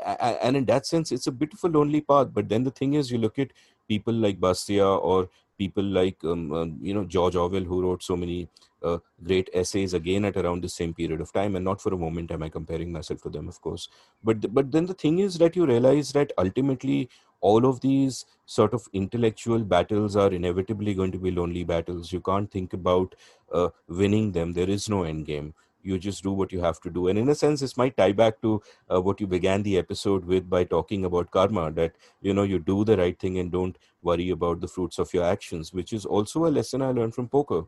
[0.05, 2.71] uh, and in that sense it's a bit of a lonely path but then the
[2.71, 3.47] thing is you look at
[3.89, 8.15] people like Bastiat or people like um, um, you know George Orwell who wrote so
[8.15, 8.47] many
[8.81, 11.97] uh, great essays again at around the same period of time and not for a
[11.97, 13.89] moment am I comparing myself to them of course.
[14.23, 17.09] But but then the thing is that you realize that ultimately
[17.41, 22.11] all of these sort of intellectual battles are inevitably going to be lonely battles.
[22.11, 23.15] You can't think about
[23.51, 24.53] uh, winning them.
[24.53, 27.07] There is no end game you just do what you have to do.
[27.07, 28.61] And in a sense this might tie back to
[28.91, 32.59] uh, what you began the episode with by talking about karma that you know you
[32.59, 36.05] do the right thing and don't worry about the fruits of your actions which is
[36.05, 37.63] also a lesson i learned from poker.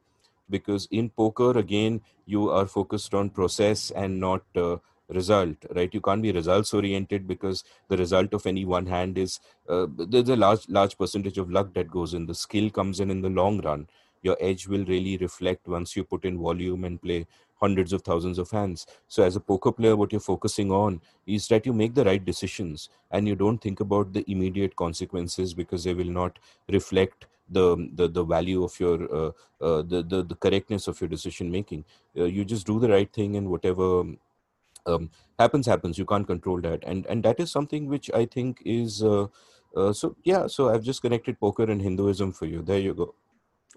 [0.50, 4.78] Because in poker again you are focused on process and not uh,
[5.10, 5.94] result right?
[5.94, 9.40] You can't be results oriented because the result of any one hand is
[9.70, 12.26] uh, there's a large large percentage of luck that goes in.
[12.26, 13.88] The skill comes in in the long run.
[14.24, 17.26] Your edge will really reflect once you put in volume and play
[17.62, 21.48] hundreds of thousands of hands so as a poker player what you're focusing on is
[21.48, 25.84] that you make the right decisions and you don't think about the immediate consequences because
[25.84, 26.40] they will not
[26.70, 29.32] reflect the the, the value of your uh,
[29.62, 31.84] uh, the, the the correctness of your decision making.
[32.18, 34.04] Uh, you just do the right thing and whatever
[34.86, 35.10] um,
[35.40, 35.98] happens happens.
[35.98, 36.84] You can't control that.
[36.86, 39.28] And and that is something which i think is uh,
[39.76, 42.62] uh, so yeah so i've just connected poker and hinduism for you.
[42.62, 43.16] There you go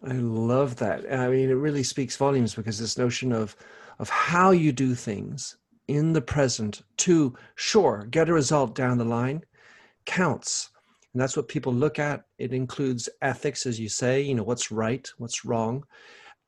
[0.03, 1.11] i love that.
[1.13, 3.57] I mean it really speaks volumes because this notion of
[3.99, 5.57] of how you do things
[5.87, 9.45] in the present to sure get a result down the line
[10.07, 10.71] counts.
[11.13, 12.25] And that's what people look at.
[12.39, 15.85] It includes ethics as you say you know what's right what's wrong.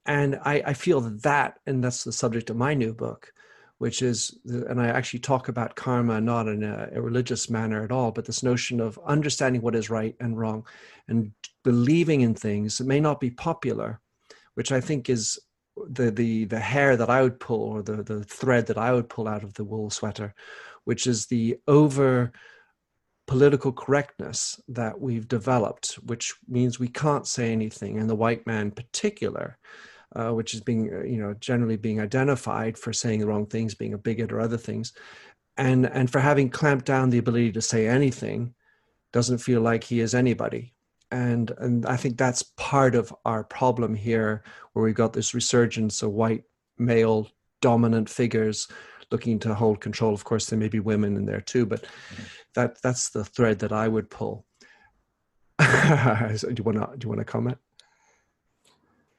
[0.07, 3.33] And i, I feel that and that's the subject of my new book
[3.79, 7.93] which is, and I actually talk about karma not in a, a, religious manner at
[7.93, 10.67] all, but this notion of understanding what is right and wrong
[11.09, 11.33] and
[11.63, 14.01] believing in things that may not be popular,
[14.55, 15.39] which I think is
[15.91, 19.11] the the the hair that I would pull or the the thread that I would
[19.11, 20.35] pull out of the wool sweater,
[20.85, 22.33] which is the over
[23.27, 28.67] political correctness that we've developed, which means we can't say anything, and the white man
[28.67, 29.59] in particular,
[30.15, 33.75] uh, which is being, uh, you know, generally being identified for saying the wrong things,
[33.75, 34.93] being a bigot or other things,
[35.57, 38.55] and and for having clamped down the ability to say anything,
[39.13, 40.75] doesn't feel like he is anybody.
[41.11, 44.43] And and I think that's part of our problem here,
[44.73, 46.45] where we've got this resurgence of white
[46.79, 47.29] male
[47.63, 48.69] dominant figures
[49.11, 50.13] looking to hold control.
[50.13, 51.87] Of course, there may be women in there too, but
[52.55, 54.45] that that's the thread that I would pull.
[55.61, 57.59] do you want to do you want to comment?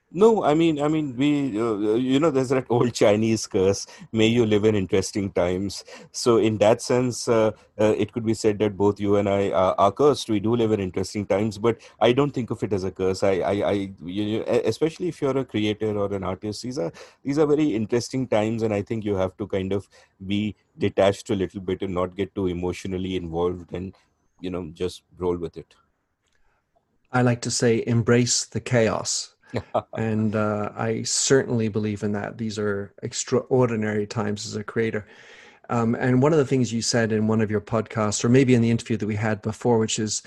[0.10, 4.28] No, I mean, I mean, we, uh, you know, there's that old Chinese curse, may
[4.28, 5.84] you live in interesting times.
[6.14, 9.50] So, in that sense, uh, uh, it could be said that both you and I
[9.52, 10.30] are, are, cursed.
[10.30, 13.22] We do live in interesting times, but I don't think of it as a curse.
[13.22, 16.94] I, I, I you especially if you're a creator or an artist, these are
[17.26, 19.90] these are very interesting times, and I think you have to kind of
[20.26, 23.94] be detached a little bit and not get too emotionally involved, and
[24.40, 25.76] you know, just roll with it.
[27.12, 29.34] I like to say, embrace the chaos
[29.98, 32.38] and uh, I certainly believe in that.
[32.38, 35.08] These are extraordinary times as a creator.
[35.70, 38.56] Um, and one of the things you said in one of your podcasts, or maybe
[38.56, 40.24] in the interview that we had before, which is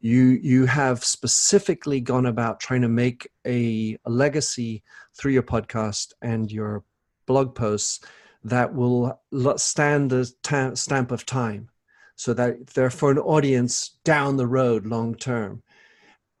[0.00, 4.82] you you have specifically gone about trying to make a, a legacy
[5.16, 6.84] through your podcast and your
[7.26, 8.00] blog posts
[8.44, 9.18] that will
[9.56, 11.70] stand the ta- stamp of time,
[12.14, 15.62] so that they're for an audience down the road, long term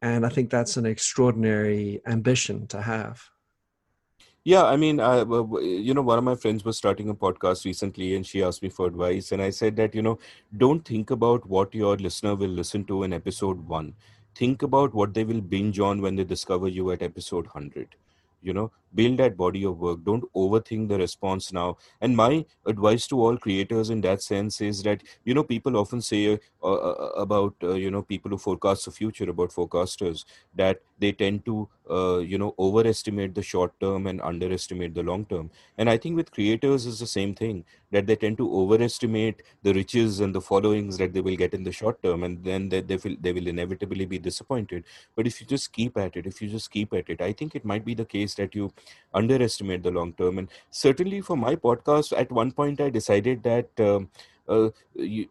[0.04, 3.30] and i think that's an extraordinary ambition to have.
[4.52, 5.20] Yeah i mean I,
[5.84, 8.68] you know one of my friends was starting a podcast recently and she asked me
[8.78, 10.18] for advice and i said that you know
[10.64, 13.94] don't think about what your listener will listen to in episode 1
[14.42, 17.96] think about what they will binge on when they discover you at episode 100
[18.50, 20.04] you know build that body of work.
[20.04, 21.76] Don't overthink the response now.
[22.00, 26.00] And my advice to all creators in that sense is that you know people often
[26.00, 30.80] say uh, uh, about uh, you know people who forecast the future about forecasters that
[30.98, 35.50] they tend to uh, you know overestimate the short term and underestimate the long term.
[35.78, 39.72] And i think with creators is the same thing that they tend to overestimate the
[39.72, 42.80] riches and the followings that they will get in the short term and then they,
[42.80, 44.84] they, will, they will inevitably be disappointed.
[45.14, 47.54] But if you just keep at it if you just keep at it i think
[47.54, 48.72] it might be the case that you
[49.12, 50.38] underestimate the long term.
[50.38, 53.68] And certainly for my podcast, at one point I decided that.
[53.78, 54.10] Um,
[54.46, 55.26] uh, you,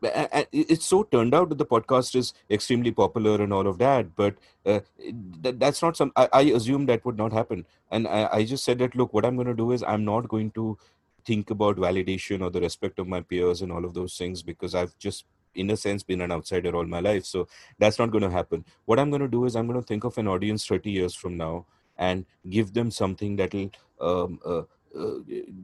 [0.51, 4.33] it so turned out that the podcast is extremely popular and all of that, but
[4.65, 4.79] uh,
[5.41, 6.11] that, that's not some.
[6.15, 9.23] I, I assume that would not happen, and I, I just said that look, what
[9.23, 10.79] I'm going to do is I'm not going to
[11.25, 14.73] think about validation or the respect of my peers and all of those things because
[14.73, 15.25] I've just
[15.55, 17.47] in a sense been an outsider all my life so
[17.77, 20.03] that's not going to happen what i'm going to do is i'm going to think
[20.03, 21.65] of an audience 30 years from now
[21.97, 23.71] and give them something that will
[24.01, 24.63] um, uh,
[24.95, 25.15] uh,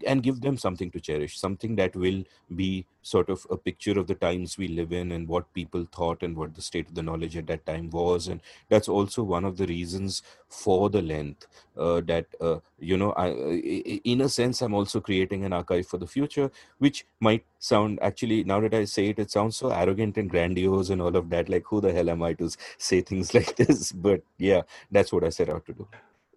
[0.08, 2.24] and give them something to cherish, something that will
[2.56, 6.24] be sort of a picture of the times we live in and what people thought
[6.24, 8.28] and what the state of the knowledge at that time was.
[8.28, 11.46] And that's also one of the reasons for the length
[11.78, 15.98] uh, that, uh, you know, I, in a sense, I'm also creating an archive for
[16.00, 16.50] the future,
[16.80, 20.90] which might sound actually, now that I say it, it sounds so arrogant and grandiose
[20.90, 21.50] and all of that.
[21.50, 22.50] Like, who the hell am I to
[22.80, 23.92] say things like this?
[23.92, 25.88] But yeah, that's what I set out to do.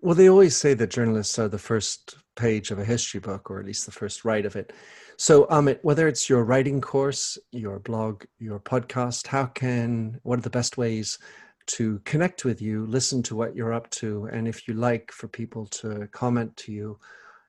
[0.02, 3.60] Well, they always say that journalists are the first page of a history book, or
[3.60, 4.72] at least the first write of it.
[5.16, 10.42] So, Amit, whether it's your writing course, your blog, your podcast, how can, what are
[10.42, 11.20] the best ways
[11.66, 15.28] to connect with you, listen to what you're up to, and if you like for
[15.28, 16.98] people to comment to you,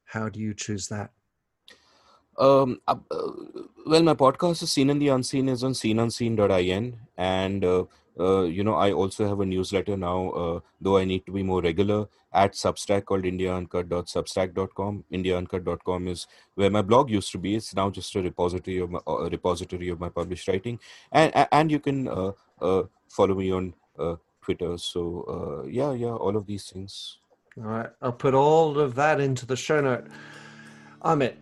[0.06, 1.10] how do you choose that?
[2.38, 2.96] Um, uh,
[3.88, 7.86] well, my podcast is Seen and the Unseen is on seenunseen.in, and uh,
[8.20, 11.44] uh, you know, I also have a newsletter now, uh, though I need to be
[11.44, 15.04] more regular at Substack called indiauncut.substack.com.
[15.12, 17.56] Indiauncut.com is where my blog used to be.
[17.56, 20.80] It's now just a repository of my, a repository of my published writing,
[21.12, 22.32] and and you can uh,
[22.62, 24.78] uh, follow me on uh, Twitter.
[24.78, 27.18] So yeah, yeah, all of these things.
[27.58, 30.08] All right, I'll put all of that into the show note.
[31.04, 31.36] Amit,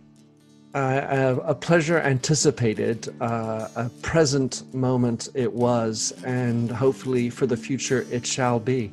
[0.73, 8.05] uh, a pleasure anticipated, uh, a present moment it was, and hopefully for the future
[8.11, 8.91] it shall be.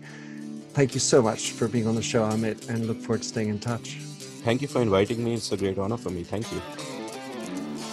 [0.72, 3.48] Thank you so much for being on the show, Amit, and look forward to staying
[3.48, 3.96] in touch.
[4.44, 5.34] Thank you for inviting me.
[5.34, 6.22] It's a great honor for me.
[6.22, 6.60] Thank you.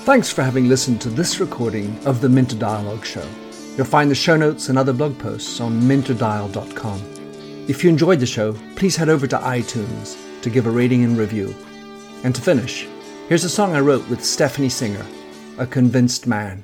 [0.06, 3.28] Thanks for having listened to this recording of the Minter Dialogue Show.
[3.76, 7.02] You'll find the show notes and other blog posts on minterdial.com.
[7.68, 11.18] If you enjoyed the show, please head over to iTunes to give a rating and
[11.18, 11.56] review.
[12.24, 12.88] And to finish,
[13.28, 15.04] Here's a song I wrote with Stephanie Singer,
[15.58, 16.64] A Convinced Man.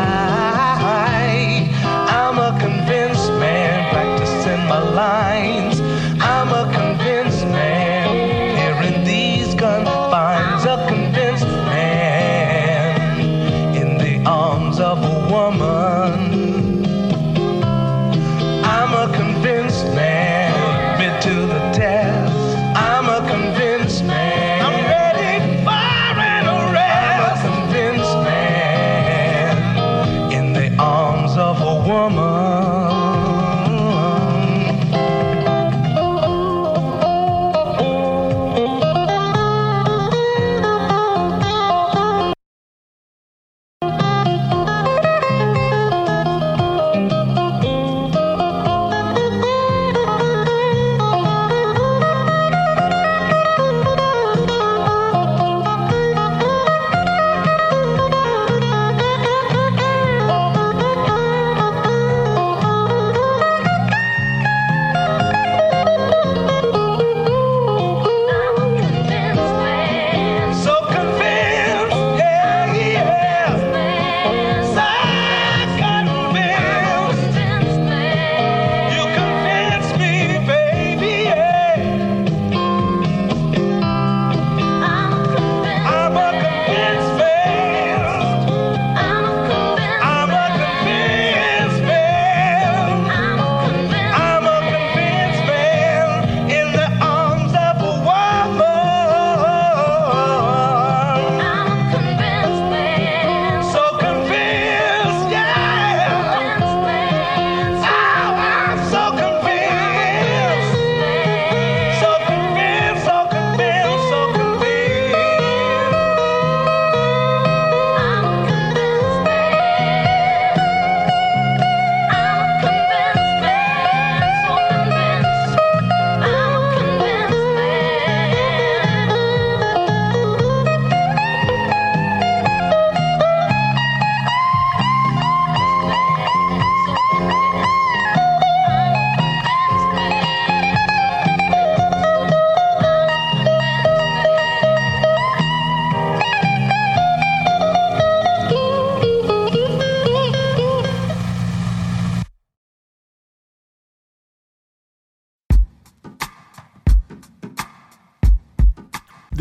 [4.71, 5.70] My lines.